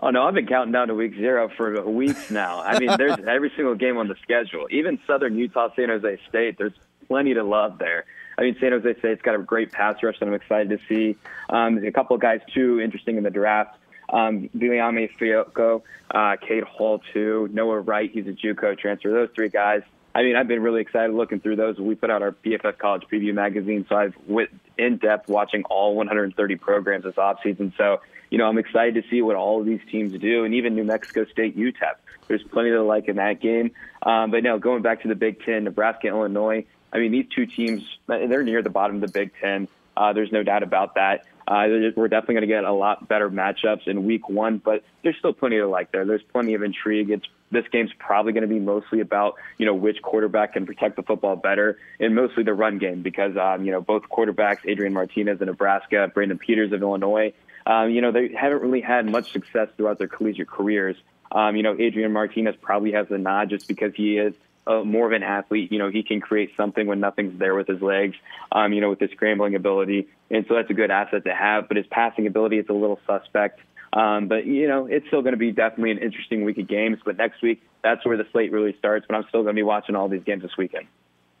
[0.00, 2.60] Oh no, I've been counting down to week zero for weeks now.
[2.62, 4.68] I mean, there's every single game on the schedule.
[4.70, 6.56] Even Southern Utah, San Jose State.
[6.56, 6.72] There's
[7.08, 8.04] plenty to love there.
[8.38, 11.16] I mean, San Jose State's got a great pass rush that I'm excited to see.
[11.50, 13.76] Um, there's a couple of guys too interesting in the draft.
[14.10, 15.82] Um, Viliami Fehoko,
[16.12, 19.10] uh, Cade Hall too, Noah Wright, he's a JUCO transfer.
[19.10, 19.82] Those three guys,
[20.14, 21.78] I mean, I've been really excited looking through those.
[21.78, 25.94] We put out our PFF College Preview magazine, so I've went in depth watching all
[25.96, 27.76] 130 programs this offseason.
[27.76, 30.74] So, you know, I'm excited to see what all of these teams do, and even
[30.74, 31.94] New Mexico State, UTEP.
[32.26, 33.70] There's plenty to like in that game.
[34.02, 36.64] Um, but no, going back to the Big Ten, Nebraska, Illinois.
[36.92, 39.68] I mean, these two teams, they're near the bottom of the Big Ten.
[39.96, 41.24] Uh, there's no doubt about that.
[41.46, 45.16] Uh, we're definitely going to get a lot better matchups in week one, but there's
[45.16, 46.04] still plenty to like there.
[46.04, 47.10] There's plenty of intrigue.
[47.10, 50.96] It's this game's probably going to be mostly about you know which quarterback can protect
[50.96, 54.92] the football better, and mostly the run game because um, you know both quarterbacks, Adrian
[54.92, 57.32] Martinez of Nebraska, Brandon Peters of Illinois,
[57.68, 60.96] um, you know they haven't really had much success throughout their collegiate careers.
[61.30, 64.34] Um, you know Adrian Martinez probably has the nod just because he is
[64.68, 65.72] uh, more of an athlete.
[65.72, 68.16] You know, he can create something when nothing's there with his legs,
[68.52, 70.08] um, you know, with his scrambling ability.
[70.30, 71.68] And so that's a good asset to have.
[71.68, 73.60] But his passing ability is a little suspect.
[73.94, 76.98] Um, but, you know, it's still going to be definitely an interesting week of games.
[77.02, 79.06] But next week, that's where the slate really starts.
[79.08, 80.86] But I'm still going to be watching all these games this weekend.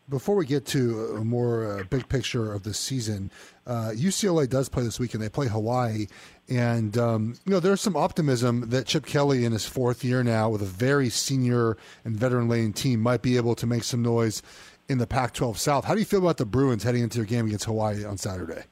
[0.08, 3.30] Before we get to a more uh, big picture of the season,
[3.66, 5.22] uh, UCLA does play this weekend.
[5.22, 6.06] They play Hawaii,
[6.48, 10.48] and um, you know there's some optimism that Chip Kelly, in his fourth year now,
[10.48, 14.42] with a very senior and veteran-laden team, might be able to make some noise
[14.88, 15.84] in the Pac-12 South.
[15.84, 18.64] How do you feel about the Bruins heading into their game against Hawaii on Saturday?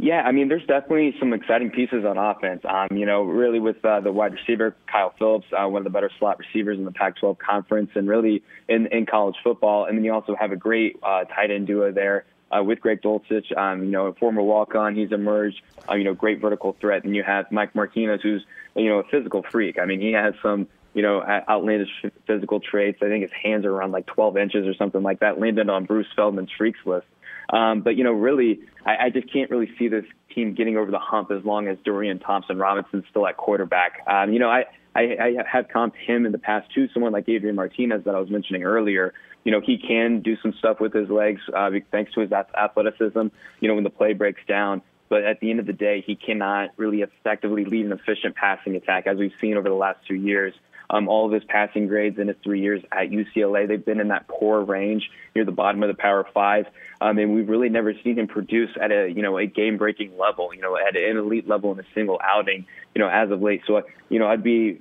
[0.00, 2.62] Yeah, I mean, there's definitely some exciting pieces on offense.
[2.64, 5.90] Um, you know, really with uh, the wide receiver Kyle Phillips, uh, one of the
[5.90, 9.86] better slot receivers in the Pac-12 conference, and really in, in college football.
[9.86, 13.02] And then you also have a great uh, tight end duo there uh, with Greg
[13.02, 13.56] Dulcich.
[13.56, 15.62] Um, you know, a former walk-on, he's emerged.
[15.90, 17.02] Uh, you know, great vertical threat.
[17.02, 19.80] And you have Mike Martinez, who's you know a physical freak.
[19.80, 21.90] I mean, he has some you know outlandish
[22.24, 23.00] physical traits.
[23.02, 25.40] I think his hands are around like 12 inches or something like that.
[25.40, 27.06] Landed on Bruce Feldman's freaks list.
[27.50, 30.90] Um, but you know, really, I, I just can't really see this team getting over
[30.90, 34.04] the hump as long as Dorian Thompson Robinson's still at quarterback.
[34.06, 37.28] Um, you know, I, I, I have comped him in the past to someone like
[37.28, 39.14] Adrian Martinez that I was mentioning earlier.
[39.44, 43.28] You know, he can do some stuff with his legs uh, thanks to his athleticism.
[43.60, 44.82] You know, when the play breaks down.
[45.08, 48.76] But at the end of the day, he cannot really effectively lead an efficient passing
[48.76, 50.52] attack, as we've seen over the last two years.
[50.90, 54.08] Um, all of his passing grades in his three years at UCLA, they've been in
[54.08, 56.66] that poor range near the bottom of the Power Five.
[57.00, 60.54] Um, and we've really never seen him produce at a you know a game-breaking level,
[60.54, 63.62] you know, at an elite level in a single outing, you know, as of late.
[63.66, 64.80] So you know, I'd be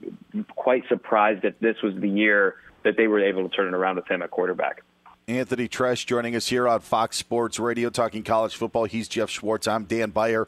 [0.55, 3.97] quite surprised if this was the year that they were able to turn it around
[3.97, 4.81] with him at quarterback.
[5.27, 8.85] Anthony Treash joining us here on Fox Sports Radio talking college football.
[8.85, 9.67] He's Geoff Schwartz.
[9.67, 10.47] I'm Dan Beyer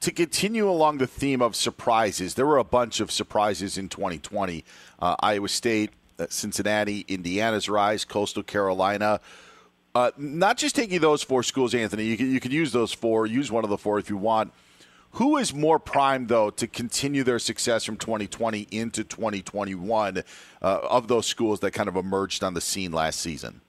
[0.00, 4.64] to continue along the theme of surprises, there were a bunch of surprises in 2020.
[4.98, 9.20] Uh, Iowa State, uh, Cincinnati, Indiana's rise, Coastal Carolina.
[9.94, 12.04] Uh, not just taking those four schools, Anthony.
[12.04, 13.26] You can, you use those four.
[13.26, 14.52] Use one of the four if you want.
[15.14, 20.22] Who is more primed, though, to continue their success from 2020 into 2021 uh,
[20.62, 23.60] of those schools that kind of emerged on the scene last season?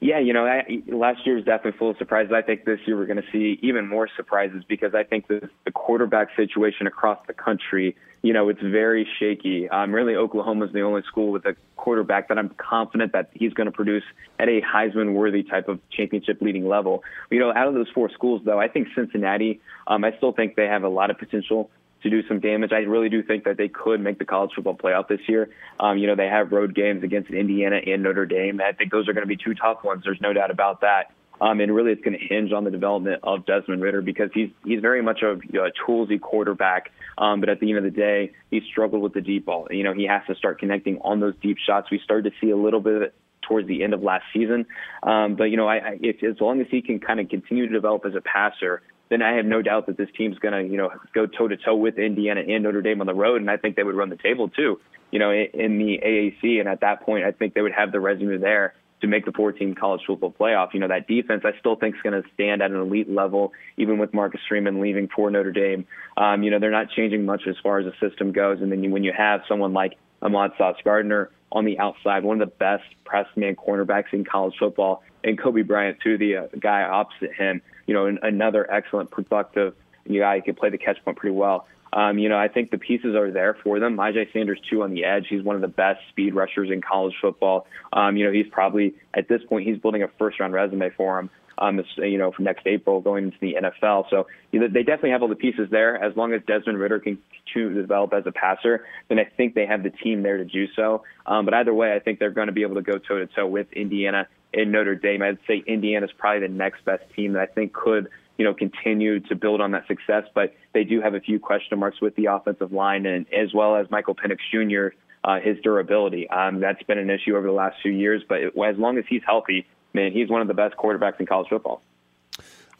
[0.00, 2.32] Yeah, you know, I, last year was definitely full of surprises.
[2.32, 5.48] I think this year we're going to see even more surprises because I think the,
[5.64, 9.68] the quarterback situation across the country, you know, it's very shaky.
[9.68, 13.66] Um, really, is the only school with a quarterback that I'm confident that he's going
[13.66, 14.04] to produce
[14.38, 17.02] at a Heisman-worthy type of championship-leading level.
[17.30, 19.60] You know, out of those four schools, though, I think Cincinnati.
[19.88, 21.70] Um, I still think they have a lot of potential
[22.10, 22.72] to do some damage.
[22.72, 25.50] I really do think that they could make the college football playoff this year.
[25.80, 28.60] Um, you know, they have road games against Indiana and Notre Dame.
[28.60, 30.02] I think those are going to be two tough ones.
[30.04, 31.12] There's no doubt about that.
[31.40, 34.50] Um, and really, it's going to hinge on the development of Desmond Ridder because he's
[34.64, 36.90] he's very much a, you know, a toolsy quarterback.
[37.16, 39.68] Um, but at the end of the day, he struggled with the deep ball.
[39.70, 41.90] You know, he has to start connecting on those deep shots.
[41.90, 44.66] We started to see a little bit of it towards the end of last season.
[45.02, 47.66] Um, but you know, I, I, if, as long as he can kind of continue
[47.66, 50.70] to develop as a passer, then I have no doubt that this team's going to,
[50.70, 53.50] you know, go toe to toe with Indiana and Notre Dame on the road, and
[53.50, 56.60] I think they would run the table too, you know, in the AAC.
[56.60, 59.32] And at that point, I think they would have the resume there to make the
[59.32, 60.74] 14 college football playoff.
[60.74, 63.52] You know, that defense I still think is going to stand at an elite level,
[63.76, 65.86] even with Marcus Freeman leaving for Notre Dame.
[66.16, 68.60] Um, you know, they're not changing much as far as the system goes.
[68.60, 72.48] And then when you have someone like Ahmad Sauce Gardner on the outside, one of
[72.48, 76.82] the best press man cornerbacks in college football, and Coby Bryant too, the uh, guy
[76.82, 79.74] opposite him you know, another excellent, productive
[80.06, 81.66] guy who can play the catch point pretty well.
[81.90, 83.96] Um, you know, I think the pieces are there for them.
[83.96, 85.26] Myjai Sanders, too, on the edge.
[85.28, 87.66] He's one of the best speed rushers in college football.
[87.94, 91.18] Um, you know, he's probably, at this point, he's building a first round resume for
[91.18, 91.30] him.
[91.60, 94.08] Um, this, you know, for next April going into the NFL.
[94.10, 96.02] So you know, they definitely have all the pieces there.
[96.02, 99.54] As long as Desmond Ridder can continue to develop as a passer, then I think
[99.54, 101.02] they have the team there to do so.
[101.26, 103.26] Um, but either way, I think they're going to be able to go toe to
[103.26, 105.22] toe with Indiana in Notre Dame.
[105.22, 108.54] I'd say Indiana is probably the next best team that I think could, you know,
[108.54, 110.24] continue to build on that success.
[110.34, 113.76] But they do have a few question marks with the offensive line, and as well
[113.76, 114.96] as Michael Penix Jr.
[115.24, 116.28] uh, his durability.
[116.30, 119.22] Um, that's been an issue over the last few years, but as long as he's
[119.26, 121.82] healthy, man, he's one of the best quarterbacks in college football.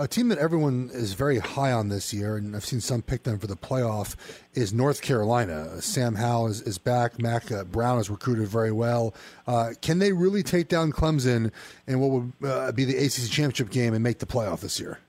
[0.01, 3.25] A team that everyone is very high on this year, and I've seen some pick
[3.25, 4.15] them for the playoff,
[4.55, 5.83] is North Carolina.
[5.83, 7.21] Sam Howell is, is back.
[7.21, 9.13] Mack uh, Brown has recruited very well.
[9.49, 11.51] Uh, can they really take down Clemson
[11.89, 15.01] in what would uh, be the ACC championship game and make the playoff this year?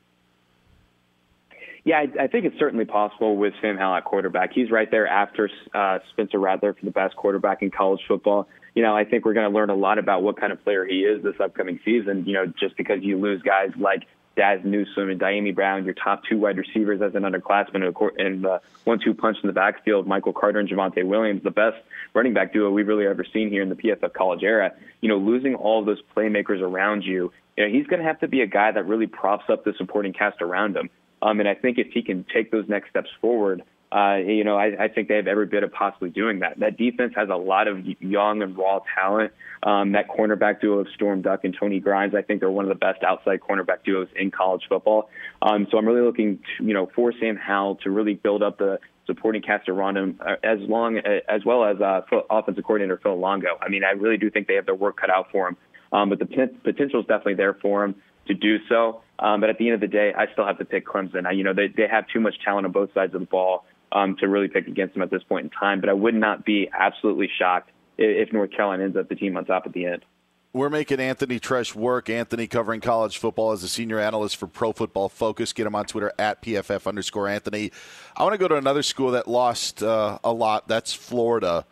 [1.83, 4.53] Yeah, I, I think it's certainly possible with Sam Howell at quarterback.
[4.53, 8.47] He's right there after uh, Spencer Rattler for the best quarterback in college football.
[8.79, 10.85] You know, I think we're going to learn a lot about what kind of player
[10.85, 12.23] he is this upcoming season.
[12.25, 16.23] You know, just because you lose guys like Dazz Newsome and Dyami Brown, your top
[16.23, 17.83] two wide receivers as an underclassman,
[18.17, 21.75] and the one-two punch in the backfield, Michael Carter and Javonte Williams, the best
[22.13, 24.71] running back duo we've really ever seen here in the PFF college era.
[25.01, 28.21] You know, losing all of those playmakers around you, you know, he's going to have
[28.21, 30.89] to be a guy that really props up the supporting cast around him.
[31.21, 33.61] Um, and I think if he can take those next steps forward,
[33.91, 36.59] uh, you know, I, I think they have every bit of possibly doing that.
[36.59, 39.33] That defense has a lot of young and raw talent.
[39.63, 42.69] Um, that cornerback duo of Storm Duck and Tony Grimes, I think they're one of
[42.69, 45.09] the best outside cornerback duos in college football.
[45.41, 48.59] Um, so I'm really looking, to, you know, for Sam Howell to really build up
[48.59, 53.19] the supporting cast around him, uh, as long as well as uh, offensive coordinator Phil
[53.19, 53.57] Longo.
[53.59, 55.57] I mean, I really do think they have their work cut out for him.
[55.91, 56.27] Um, but the
[56.63, 57.95] potential is definitely there for him
[58.27, 59.01] to do so.
[59.17, 61.25] Um, but at the end of the day, I still have to pick Clemson.
[61.25, 63.65] I, you know, they they have too much talent on both sides of the ball
[63.91, 65.79] um, to really pick against them at this point in time.
[65.79, 69.45] But I would not be absolutely shocked if, North Carolina ends up the team on
[69.45, 70.05] top at the end.
[70.51, 72.09] We're making Anthony Treash work.
[72.09, 75.53] Anthony covering college football as a senior analyst for Pro Football Focus.
[75.53, 77.71] Get him on Twitter at PFF underscore Anthony.
[78.17, 80.67] I want to go to another school that lost uh, a lot.
[80.67, 81.65] That's Florida.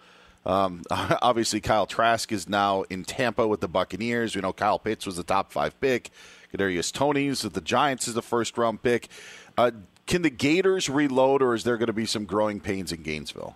[0.45, 4.35] Um, obviously, Kyle Trask is now in Tampa with the Buccaneers.
[4.35, 6.11] We know Kyle Pitts was the top five pick.
[6.53, 9.09] Kadarius Toney's with the Giants is the first round pick.
[9.57, 9.71] Uh,
[10.07, 13.55] can the Gators reload, or is there going to be some growing pains in Gainesville?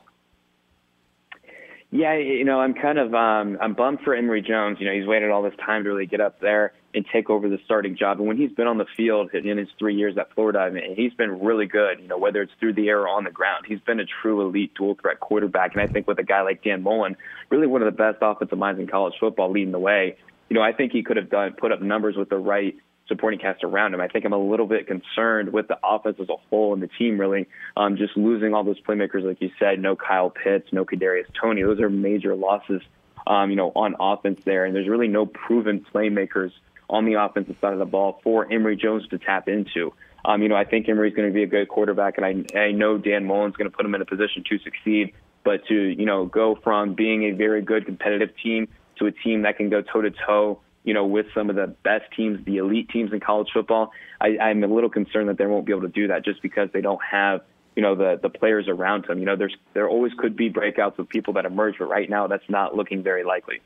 [1.93, 4.77] Yeah, you know, I'm kind of um, I'm bummed for Emory Jones.
[4.79, 7.49] You know, he's waited all this time to really get up there and take over
[7.49, 8.19] the starting job.
[8.19, 10.95] And when he's been on the field in his three years at Florida, I mean,
[10.95, 11.99] he's been really good.
[11.99, 14.41] You know, whether it's through the air or on the ground, he's been a true
[14.41, 15.73] elite dual threat quarterback.
[15.73, 17.17] And I think with a guy like Dan Mullen,
[17.49, 20.17] really one of the best offensive minds in college football, leading the way.
[20.49, 22.75] You know, I think he could have done put up numbers with the right
[23.12, 24.00] supporting cast around him.
[24.00, 26.88] I think I'm a little bit concerned with the offense as a whole and the
[26.88, 29.80] team really um, just losing all those playmakers, like you said.
[29.80, 31.62] No Kyle Pitts, no Kadarius Toney.
[31.63, 32.82] Those are major losses,
[33.28, 34.63] um, you know, on offense there.
[34.63, 36.52] And there's really no proven playmakers
[36.89, 39.93] on the offensive side of the ball for Emory Jones to tap into.
[40.24, 42.71] Um, you know, I think Emory's going to be a good quarterback, and I, I
[42.71, 45.13] know Dan Mullen's going to put him in a position to succeed.
[45.43, 49.41] But to you know go from being a very good competitive team to a team
[49.41, 52.58] that can go toe to toe you know, with some of the best teams, the
[52.58, 55.84] elite teams in college football, I, I'm a little concerned that they won't be able
[55.84, 57.41] to do that just because they don't have,
[57.76, 59.20] you know, the the players around them.
[59.20, 62.28] You know, there's there always could be breakouts of people that emerge, but right now
[62.28, 63.62] that's not looking very likely.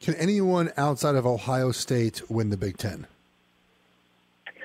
[0.00, 3.06] Can anyone outside of Ohio State win the Big Ten?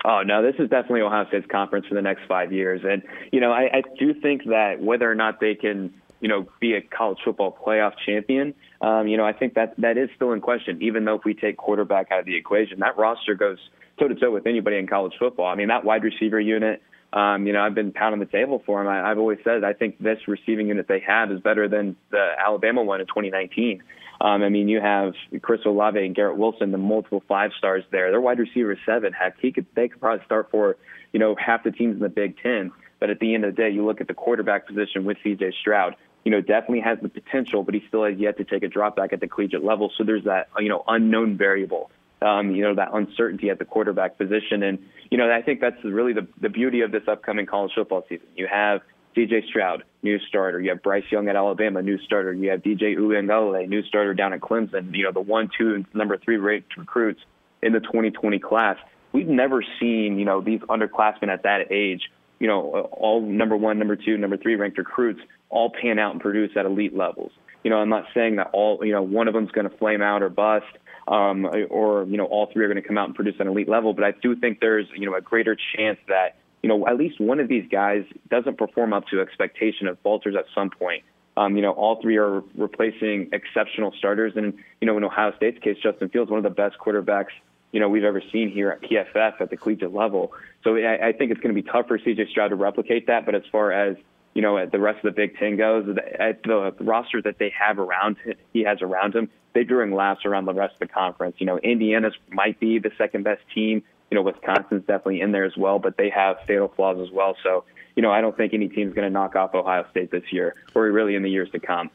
[0.03, 3.39] Oh no, this is definitely Ohio State's conference for the next five years, and you
[3.39, 6.81] know I, I do think that whether or not they can you know, be a
[6.81, 8.53] college football playoff champion.
[8.79, 10.81] Um, you know, I think that that is still in question.
[10.81, 13.57] Even though if we take quarterback out of the equation, that roster goes
[13.99, 15.47] toe to toe with anybody in college football.
[15.47, 16.81] I mean, that wide receiver unit.
[17.13, 18.87] Um, you know, I've been pounding the table for them.
[18.87, 22.29] I, I've always said I think this receiving unit they have is better than the
[22.39, 23.83] Alabama one in 2019.
[24.21, 28.11] Um, I mean, you have Chris Olave and Garrett Wilson, the multiple five stars there.
[28.11, 29.13] Their wide receiver seven.
[29.13, 30.77] Heck, he could they could probably start for
[31.11, 32.71] you know half the teams in the Big Ten.
[32.99, 35.53] But at the end of the day, you look at the quarterback position with C.J.
[35.59, 38.67] Stroud you know, definitely has the potential, but he still has yet to take a
[38.67, 39.91] drop back at the collegiate level.
[39.97, 41.89] So there's that, you know, unknown variable,
[42.21, 44.63] um, you know, that uncertainty at the quarterback position.
[44.63, 44.79] And,
[45.09, 48.27] you know, I think that's really the, the beauty of this upcoming college football season.
[48.35, 48.81] You have
[49.15, 50.61] DJ Stroud, new starter.
[50.61, 52.33] You have Bryce Young at Alabama, new starter.
[52.33, 54.95] You have DJ Uiagalelei, new starter down at Clemson.
[54.95, 57.21] You know, the one, two, and number three ranked recruits
[57.61, 58.77] in the 2020 class.
[59.11, 62.09] We've never seen, you know, these underclassmen at that age,
[62.41, 66.19] you know, all number one, number two, number three ranked recruits all pan out and
[66.19, 67.31] produce at elite levels.
[67.63, 70.01] You know, I'm not saying that all, you know, one of them's going to flame
[70.01, 70.65] out or bust,
[71.07, 73.49] um, or you know, all three are going to come out and produce at an
[73.49, 73.93] elite level.
[73.93, 77.21] But I do think there's, you know, a greater chance that, you know, at least
[77.21, 81.03] one of these guys doesn't perform up to expectation of falters at some point.
[81.37, 85.59] Um, you know, all three are replacing exceptional starters, and you know, in Ohio State's
[85.59, 87.33] case, Justin Fields, one of the best quarterbacks
[87.71, 90.33] you know we've ever seen here at PFF at the collegiate level.
[90.63, 93.25] So I, I think it's going to be tough for CJ Stroud to replicate that.
[93.25, 93.97] But as far as
[94.33, 97.53] you know, at the rest of the Big Ten goes, at the roster that they
[97.57, 98.17] have around
[98.53, 101.35] he has around him, they drawing laughs around the rest of the conference.
[101.39, 103.83] You know, Indiana's might be the second best team.
[104.09, 107.35] You know, Wisconsin's definitely in there as well, but they have fatal flaws as well.
[107.43, 107.63] So,
[107.95, 110.55] you know, I don't think any team's going to knock off Ohio State this year,
[110.75, 111.89] or really in the years to come.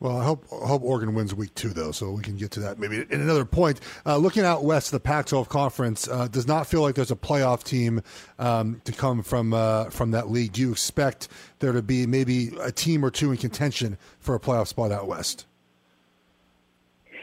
[0.00, 2.78] Well, I hope hope Oregon wins week two, though, so we can get to that
[2.78, 3.80] maybe in another point.
[4.06, 7.64] Uh, looking out west, the Pac-12 conference uh, does not feel like there's a playoff
[7.64, 8.00] team
[8.38, 10.52] um, to come from uh, from that league.
[10.52, 11.26] Do you expect
[11.58, 15.08] there to be maybe a team or two in contention for a playoff spot out
[15.08, 15.46] west?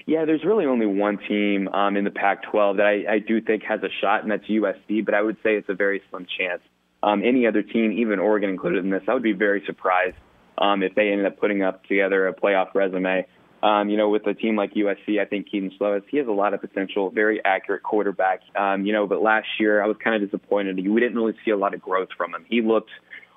[0.05, 3.63] Yeah, there's really only one team um, in the Pac-12 that I, I do think
[3.63, 5.03] has a shot, and that's USC.
[5.03, 6.61] But I would say it's a very slim chance.
[7.01, 10.17] Um, any other team, even Oregon included in this, I would be very surprised
[10.58, 13.26] um, if they ended up putting up together a playoff resume.
[13.64, 16.32] Um, you know, with a team like USC, I think Kedon Slovis, he has a
[16.32, 18.41] lot of potential, very accurate quarterback.
[18.56, 20.76] Um, you know, but last year I was kind of disappointed.
[20.88, 22.45] We didn't really see a lot of growth from him.
[22.47, 22.91] He looked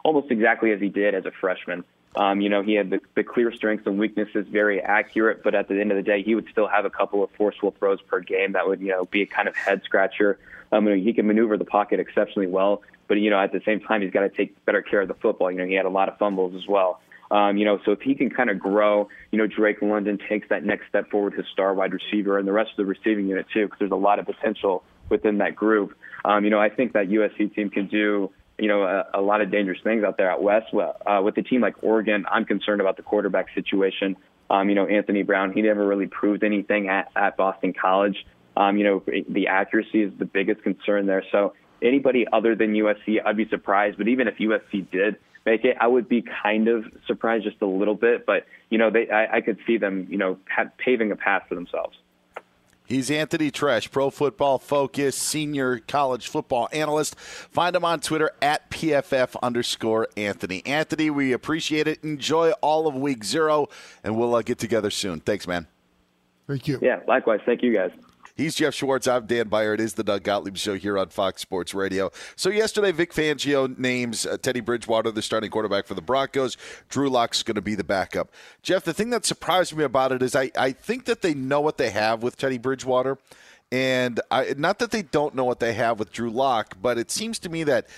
[0.04, 1.84] almost exactly as he did as a freshman.
[2.16, 5.68] Um, you know, he had the, the clear strengths and weaknesses, very accurate, but at
[5.68, 8.20] the end of the day, he would still have a couple of forceful throws per
[8.20, 10.38] game that would, you know, be a kind of head scratcher.
[10.72, 13.60] Um, you know, he can maneuver the pocket exceptionally well, but, you know, at the
[13.64, 15.50] same time, he's got to take better care of the football.
[15.50, 17.00] You know, he had a lot of fumbles as well.
[17.30, 20.48] Um, you know, so if he can kind of grow, you know, Drake London takes
[20.48, 23.46] that next step forward, his star wide receiver, and the rest of the receiving unit
[23.52, 25.96] too, because there's a lot of potential within that group.
[26.24, 29.40] Um, you know, I think that USC team can do, you know, a, a lot
[29.40, 30.66] of dangerous things out there out west.
[30.74, 34.16] Uh, with a team like Oregon, I'm concerned about the quarterback situation.
[34.50, 38.24] Um, you know, Anthony Brown, he never really proved anything at, at Boston College.
[38.56, 41.22] Um, you know, the accuracy is the biggest concern there.
[41.30, 43.98] So anybody other than USC, I'd be surprised.
[43.98, 45.16] But even if USC did,
[45.48, 45.76] make it.
[45.80, 49.36] I would be kind of surprised just a little bit, but you know, they I,
[49.36, 51.96] I could see them, you know, ha- paving a path for themselves.
[52.84, 57.18] He's Anthony Treash, Pro Football Focus, senior college football analyst.
[57.18, 60.64] Find him on Twitter at PFF underscore Anthony.
[60.64, 62.02] Anthony, we appreciate it.
[62.02, 63.68] Enjoy all of week zero,
[64.02, 65.20] and we'll uh, get together soon.
[65.20, 65.66] Thanks, man.
[66.46, 66.78] Thank you.
[66.80, 67.40] Yeah, likewise.
[67.44, 67.90] Thank you, guys.
[68.38, 69.08] He's Geoff Schwartz.
[69.08, 69.74] I'm Dan Beyer.
[69.74, 72.12] It is the Doug Gottlieb Show here on Fox Sports Radio.
[72.36, 76.56] So yesterday, Vic Fangio names uh, Teddy Bridgewater the starting quarterback for the Broncos.
[76.88, 78.30] Drew Lock's going to be the backup.
[78.62, 81.60] Geoff, the thing that surprised me about it is I, I think that they know
[81.60, 83.18] what they have with Teddy Bridgewater.
[83.72, 87.10] And I, not that they don't know what they have with Drew Lock, but it
[87.10, 87.88] seems to me that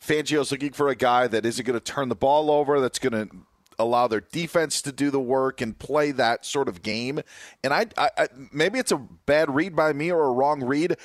[0.00, 3.28] Fangio's looking for a guy that isn't going to turn the ball over, that's going
[3.28, 3.36] to
[3.78, 7.20] allow their defense to do the work and play that sort of game.
[7.62, 10.96] And I, I, I, maybe it's a bad read by me or a wrong read.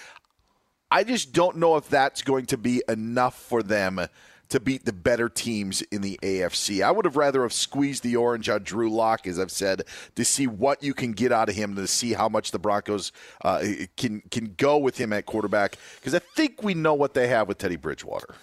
[0.90, 4.08] I just don't know if that's going to be enough for them
[4.50, 6.82] to beat the better teams in the AFC.
[6.82, 9.84] I would have rather have squeezed the orange on Drew Lock, as I've said,
[10.16, 13.12] to see what you can get out of him, to see how much the Broncos
[13.44, 13.64] uh,
[13.98, 15.78] can can go with him at quarterback.
[15.96, 18.36] Because I think we know what they have with Teddy Bridgewater.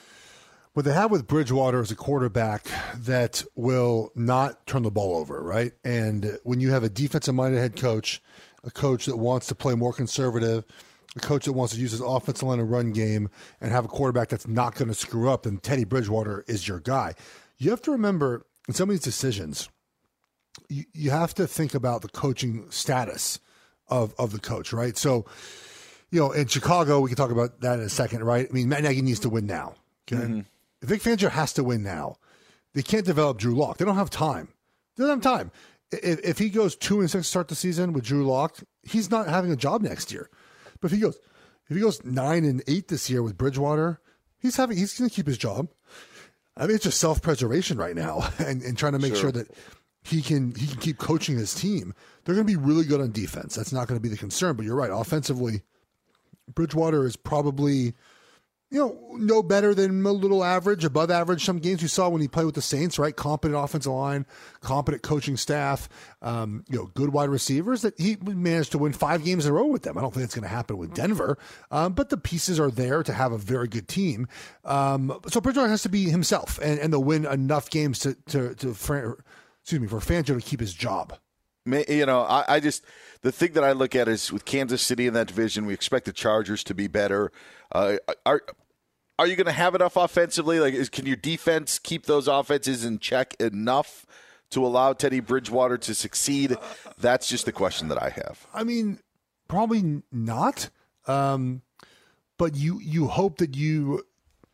[0.75, 2.67] What they have with Bridgewater is a quarterback
[2.97, 5.73] that will not turn the ball over, right?
[5.85, 8.21] And when you have a defensive minded head coach,
[8.65, 10.65] a coach that wants to play more conservative,
[11.15, 13.89] a coach that wants to use his offensive line and run game, and have a
[13.89, 17.15] quarterback that's not going to screw up, then Teddy Bridgewater is your guy.
[17.57, 19.69] You have to remember in some of these decisions,
[20.69, 23.39] you, you have to think about the coaching status
[23.87, 24.97] of, of the coach, right?
[24.97, 25.25] So,
[26.11, 28.49] you know, in Chicago, we can talk about that in a second, right?
[28.51, 29.75] I mean, Matt Nagy needs to win now.
[30.09, 30.21] Okay.
[30.21, 30.41] Mm-hmm.
[30.85, 32.17] Vic Fangio has to win now.
[32.75, 33.79] They can't develop Drew Lock.
[33.79, 34.49] They don't have time.
[34.97, 35.51] They don't have time.
[35.93, 39.11] If, if he goes two and six to start the season with Drew Lock, he's
[39.11, 40.29] not having a job next year.
[40.81, 41.19] But if he goes,
[41.69, 44.01] if he goes nine and eight this year with Bridgewater,
[44.39, 45.69] he's having he's going to keep his job.
[46.57, 49.23] I mean, it's just self preservation right now, and, and trying to make sure.
[49.23, 49.51] sure that
[50.03, 51.95] he can he can keep coaching his team.
[52.25, 53.55] They're going to be really good on defense.
[53.55, 54.57] That's not going to be the concern.
[54.57, 54.91] But you're right.
[54.93, 55.63] Offensively,
[56.55, 57.95] Bridgewater is probably
[58.75, 61.45] you know, no better than a little average, above average.
[61.45, 63.15] Some games we saw when he played with the Saints, right?
[63.15, 64.27] Competent offensive line,
[64.63, 65.89] competent coaching staff,
[66.23, 67.83] um, you know, good wide receivers.
[67.83, 69.97] That he managed to win five games in a row with them.
[69.97, 71.39] I don't think it's going to happen with Denver,
[71.71, 74.27] um, but the pieces are there to have a very good team.
[74.65, 78.57] Um, so Bridgewater has to be himself, and, and they'll win enough games to to,
[78.57, 81.17] to excuse me for Fangio to keep his job.
[81.67, 82.85] You know, I, I just
[83.23, 86.07] the thing that I look at is with Kansas City in that division, we expect
[86.07, 87.31] the Chargers to be better.
[87.73, 87.97] Uh,
[88.27, 88.43] are
[89.19, 90.61] are you going to have enough offensively?
[90.61, 94.07] Like, is, can your defense keep those offenses in check enough
[94.51, 96.57] to allow Teddy Bridgewater to succeed?
[96.99, 98.47] That's just the question that I have.
[98.53, 98.99] I mean,
[99.49, 100.71] probably not.
[101.07, 101.63] Um,
[102.39, 104.03] but you you hope that you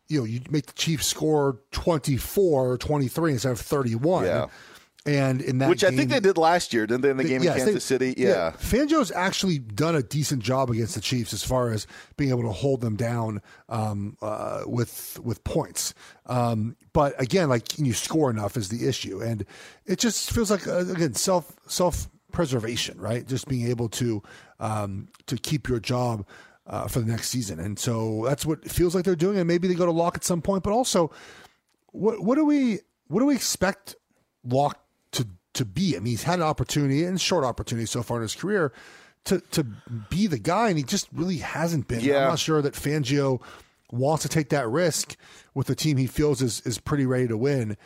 [0.09, 4.25] you know you make the Chiefs score 24 or 23 instead of 31.
[4.25, 4.47] Yeah.
[5.07, 7.25] And in that Which game, I think they did last year, didn't they, in the
[7.25, 8.15] game yes, in Kansas they, City?
[8.21, 8.29] Yeah.
[8.29, 8.51] yeah.
[8.53, 11.87] Fangio's actually done a decent job against the Chiefs as far as
[12.19, 13.41] being able to hold them down
[13.71, 15.95] um, uh, with with points.
[16.27, 19.23] Um, but again, like can you score enough is the issue.
[19.23, 19.47] And
[19.87, 23.27] it just feels like, uh, again, self self preservation, right?
[23.27, 24.23] Just being able to
[24.59, 26.27] um, to keep your job
[26.67, 27.59] uh, for the next season.
[27.59, 29.39] And so that's what it feels like they're doing.
[29.39, 30.63] And maybe they go to lock at some point.
[30.63, 31.11] But also,
[31.87, 33.97] what what do we what do we expect
[34.45, 34.79] lock
[35.55, 35.97] to be.
[35.97, 38.73] I mean, he's had an opportunity and short opportunity so far in his career
[39.25, 39.65] to to
[40.09, 42.01] be the guy, and he just really hasn't been.
[42.01, 42.23] Yeah.
[42.25, 43.43] I'm not sure that Fangio
[43.93, 45.17] wants to take that risk
[45.55, 47.77] with a team he feels is is pretty ready to win.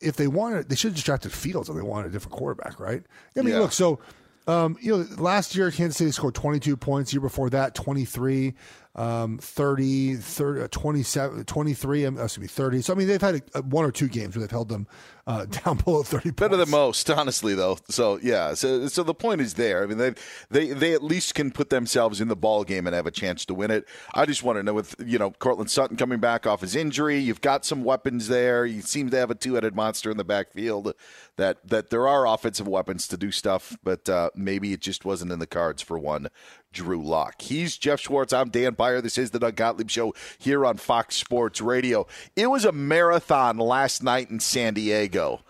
[0.00, 2.78] If they wanted, they should have just drafted Fields if they wanted a different quarterback,
[2.78, 3.02] right?
[3.36, 3.60] I mean, Yeah.
[3.60, 3.98] look, so
[4.46, 7.12] um, you know, last year Kansas City scored 22 points.
[7.12, 8.54] Year before that, 23,
[8.96, 12.06] um, 30, 30 uh, 27, 23.
[12.06, 12.82] um, Excuse me, 30.
[12.82, 14.86] So I mean, they've had a, one or two games where they've held them
[15.26, 16.40] uh, down below 30 points.
[16.40, 17.78] Better than most, honestly, though.
[17.88, 19.82] So yeah, so so the point is there.
[19.82, 20.14] I mean, they
[20.50, 23.44] they they at least can put themselves in the ball game and have a chance
[23.46, 23.86] to win it.
[24.14, 27.18] I just want to know with you know Courtland Sutton coming back off his injury,
[27.18, 28.64] you've got some weapons there.
[28.64, 30.94] You seem to have a two-headed monster in the backfield.
[31.36, 35.32] That that there are offensive weapons to do stuff, but uh, maybe it just wasn't
[35.32, 36.28] in the cards for one.
[36.76, 37.40] Drew Lock.
[37.40, 38.34] He's Geoff Schwartz.
[38.34, 39.00] I'm Dan Beyer.
[39.00, 42.06] This is the Doug Gottlieb Show here on Fox Sports Radio.
[42.36, 45.40] It was a marathon last night in San Diego.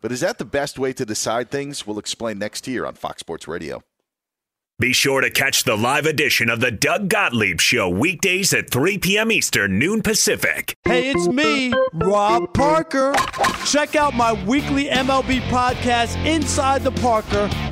[0.00, 1.88] But is that the best way to decide things?
[1.88, 3.82] We'll explain next year on Fox Sports Radio.
[4.78, 8.98] Be sure to catch the live edition of the Doug Gottlieb Show weekdays at 3
[8.98, 9.32] p.m.
[9.32, 10.76] Eastern, noon Pacific.
[10.84, 13.14] Hey, it's me, Rob Parker.
[13.64, 17.48] Check out my weekly MLB podcast, Inside the Parker,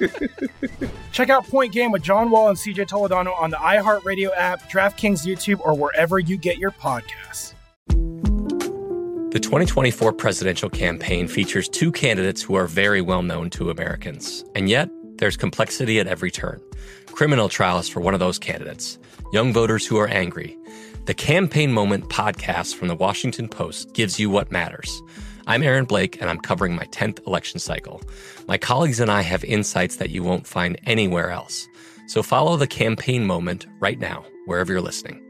[1.12, 5.26] Check out Point Game with John Wall and CJ Toledano on the iHeartRadio app, DraftKings
[5.26, 7.54] YouTube, or wherever you get your podcasts.
[9.32, 14.44] The 2024 presidential campaign features two candidates who are very well known to Americans.
[14.56, 16.60] And yet, there's complexity at every turn.
[17.06, 18.98] Criminal trials for one of those candidates,
[19.32, 20.58] young voters who are angry.
[21.04, 25.00] The Campaign Moment podcast from the Washington Post gives you what matters.
[25.50, 28.00] I'm Aaron Blake, and I'm covering my 10th election cycle.
[28.46, 31.66] My colleagues and I have insights that you won't find anywhere else.
[32.06, 35.20] So follow the Campaign Moment right now, wherever you're listening.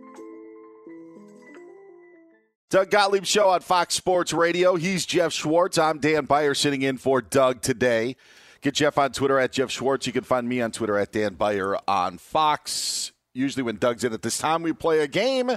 [2.69, 4.77] Doug Gottlieb Show on Fox Sports Radio.
[4.77, 5.79] He's Geoff Schwartz.
[5.79, 8.15] I'm Dan Beyer sitting in for Doug today.
[8.61, 10.07] Get Geoff on Twitter at Geoff Schwartz.
[10.07, 13.13] You can find me on Twitter at Dan Beyer on Fox.
[13.33, 15.51] Usually, when Doug's in at this time, we play a game,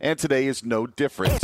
[0.00, 1.40] and today is no different.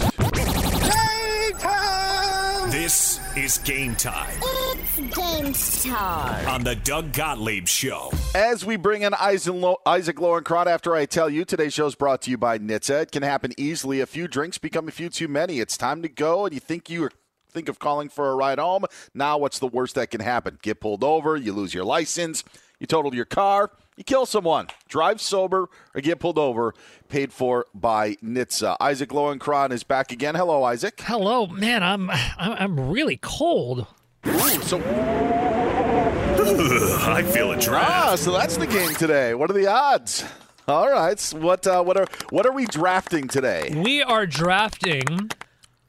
[2.75, 6.49] This is game time It's game time.
[6.49, 8.11] on the Doug Gottlieb Show.
[8.35, 12.21] As we bring in Isaac, Lo- Isaac after I tell you, today's show is brought
[12.23, 13.03] to you by NHTSA.
[13.03, 14.01] It can happen easily.
[14.01, 15.61] A few drinks become a few too many.
[15.61, 17.11] It's time to go, and you think you
[17.49, 18.87] think of calling for a ride home.
[19.15, 20.59] Now, what's the worst that can happen?
[20.61, 22.43] Get pulled over, you lose your license,
[22.81, 24.69] you total your car, you kill someone.
[24.89, 26.75] Drive sober or get pulled over.
[27.09, 28.77] Paid for by NHTSA.
[28.81, 30.35] Isaac Lowenkron is back again.
[30.35, 31.01] Hello, Isaac.
[31.01, 31.83] Hello, man.
[31.83, 33.87] I'm I'm, I'm really cold.
[34.27, 34.79] Ooh, so
[37.07, 37.91] I feel a draft.
[37.91, 39.35] Ah, so that's the game today.
[39.35, 40.25] What are the odds?
[40.67, 41.19] All right.
[41.19, 43.71] So what uh, what are what are we drafting today?
[43.75, 45.31] We are drafting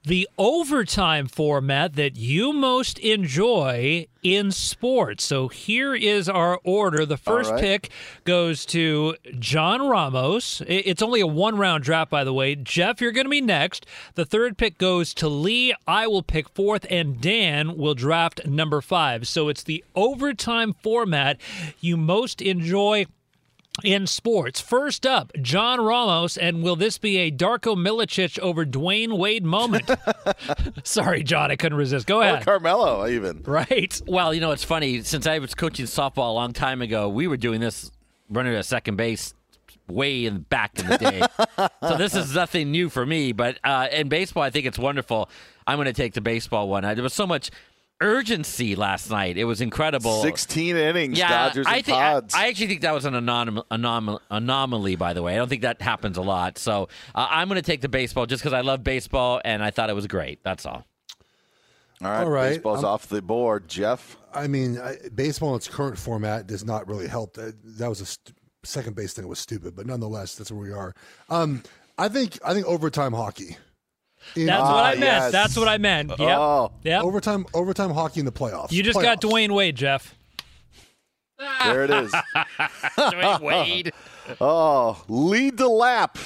[0.05, 5.23] the overtime format that you most enjoy in sports.
[5.23, 7.05] So here is our order.
[7.05, 7.61] The first right.
[7.61, 7.91] pick
[8.23, 10.63] goes to John Ramos.
[10.67, 12.55] It's only a one round draft, by the way.
[12.55, 13.85] Geoff, you're going to be next.
[14.15, 15.75] The third pick goes to Lee.
[15.87, 19.27] I will pick fourth, and Dan will draft number five.
[19.27, 21.39] So it's the overtime format
[21.79, 23.05] you most enjoy
[23.84, 24.61] in sports.
[24.61, 29.89] First up, John Ramos, and will this be a Darko Milicic over Dwyane Wade moment?
[30.84, 32.07] Sorry, John, I couldn't resist.
[32.07, 32.45] Go Or ahead.
[32.45, 33.43] Carmelo, even.
[33.43, 34.01] Right.
[34.07, 35.01] Well, you know, it's funny.
[35.01, 37.91] Since I was coaching softball a long time ago, we were doing this
[38.30, 39.34] running at second base
[39.88, 41.21] way in back in the day.
[41.88, 43.34] so this is nothing new for me.
[43.34, 45.30] But uh, in baseball, I think it's wonderful.
[45.67, 46.86] I'm going to take the baseball one.
[46.86, 47.51] I, there was so much
[48.01, 49.37] urgency last night.
[49.37, 50.21] It was incredible.
[50.21, 52.33] 16 innings, yeah, Dodgers I think I, Pods.
[52.33, 54.95] I actually think that was an anom- anom- anomaly.
[54.95, 56.57] By the way, I don't think that happens a lot.
[56.57, 59.71] So uh, I'm going to take the baseball just because I love baseball and I
[59.71, 60.43] thought it was great.
[60.43, 60.85] That's all.
[62.01, 62.49] All right, All right.
[62.49, 63.67] baseball's I'm- off the board.
[63.67, 64.17] Geoff?
[64.33, 67.35] I mean, I, baseball in its current format does not really help.
[67.35, 70.73] That, that was a st- second base thing was stupid, but nonetheless, that's where we
[70.73, 70.93] are.
[71.29, 71.63] Um,
[71.97, 73.55] I think I think overtime hocky.
[74.36, 75.32] In- That's what I meant.
[75.32, 76.09] That's what I meant.
[76.09, 76.19] Yep.
[76.39, 76.71] Oh.
[76.84, 77.03] Yep.
[77.03, 78.71] Overtime overtime hockey in the playoffs.
[78.71, 79.32] You just got Playoffs.
[79.47, 80.15] Dwyane Wade, Geoff.
[81.63, 82.11] There it is.
[82.97, 83.91] Dwyane Wade.
[84.41, 86.17] Oh, lead the lap.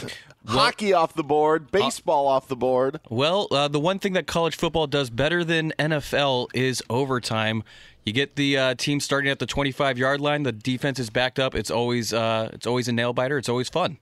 [0.47, 3.01] Hockey off the board, baseball off the board.
[3.09, 7.61] Well, uh, the one thing that college football does better than NFL is overtime.
[8.05, 10.43] You get the uh, team starting at the 25 yard line.
[10.43, 11.55] The defense is backed up.
[11.55, 13.37] It's always uh, it's always a nail biter.
[13.37, 13.97] It's always fun.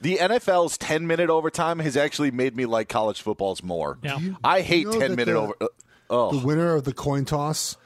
[0.00, 3.98] The NFL's 10 minute overtime has actually made me like college footballs more.
[4.02, 4.18] Yeah.
[4.42, 5.54] I hate know 10 minute the- over.
[5.60, 5.66] uh,
[6.08, 6.38] oh.
[6.38, 7.76] The winner of the coin toss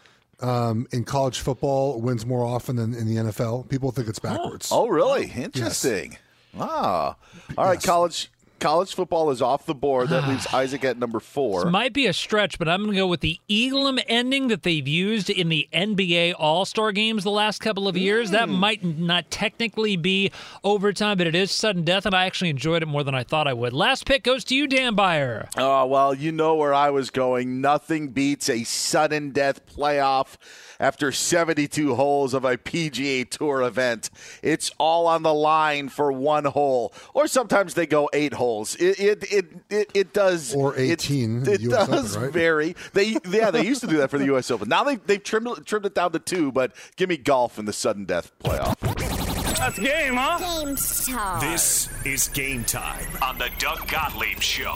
[0.41, 3.69] um, in college football wins more often than in the NFL.
[3.69, 4.69] People think it's backwards.
[4.71, 5.31] Oh, really?
[5.31, 6.19] Interesting.
[6.59, 7.17] Ah.
[7.59, 8.31] All right, college
[8.61, 10.09] college football is off the board.
[10.09, 11.65] That leaves Isaac at number four.
[11.65, 14.63] This might be a stretch, but I'm going to go with the Elam ending that
[14.63, 18.31] they've used in the NBA All Star games the last couple of years.
[18.31, 18.55] That Hmm.
[18.55, 20.31] might not technically be
[20.63, 23.47] overtime, but it is sudden death, and I actually enjoyed it more than I thought
[23.47, 23.73] I would.
[23.73, 25.49] Last pick goes to you, Dan Beyer.
[25.57, 27.61] Oh, well, you know where I was going.
[27.61, 30.37] Nothing beats a sudden death playoff
[30.85, 34.11] after 72 holes of a PGA Tour event.
[34.43, 38.75] It's all on the line for one hole, or sometimes they go eight holes.
[38.77, 42.33] It it it it, it does Or 18 It, it does Open, right?
[42.33, 42.77] vary.
[42.93, 44.51] They yeah they used to do that for the U.S.
[44.51, 44.69] Open.
[44.69, 46.53] Now they they've trimmed trimmed it down to two.
[46.53, 49.24] But give me golf in the sudden death playoff.
[49.65, 50.63] That's game, huh?
[50.63, 51.41] Game time.
[51.41, 54.75] This is game time on the Doug Gottlieb Show.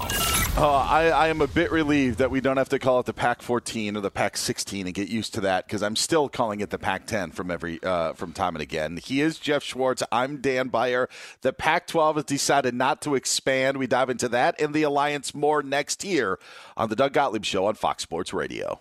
[0.56, 3.12] Oh, I, I am a bit relieved that we don't have to call it the
[3.12, 6.60] Pac 14 or the Pac 16 and get used to that because I'm still calling
[6.60, 8.96] it the Pac 10 from every uh, from time and again.
[8.96, 10.02] He is Geoff Schwartz.
[10.10, 11.10] I'm Dan Beyer.
[11.42, 13.76] The Pac 12 has decided not to expand.
[13.76, 16.38] We dive into that and the alliance more next year
[16.78, 18.80] on the Doug Gottlieb Show on Fox Sports Radio.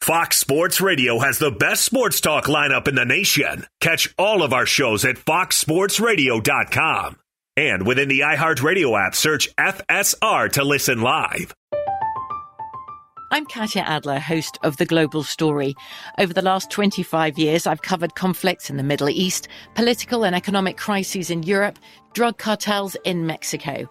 [0.00, 3.66] Fox Sports Radio has the best sports talk lineup in the nation.
[3.80, 7.16] Catch all of our shows at foxsportsradio.com.
[7.56, 11.52] And within the iHeartRadio app, search FSR to listen live.
[13.32, 15.74] I'm Katya Adler, host of The Global Story.
[16.18, 20.76] Over the last 25 years, I've covered conflicts in the Middle East, political and economic
[20.76, 21.80] crises in Europe,
[22.12, 23.90] drug cartels in Mexico.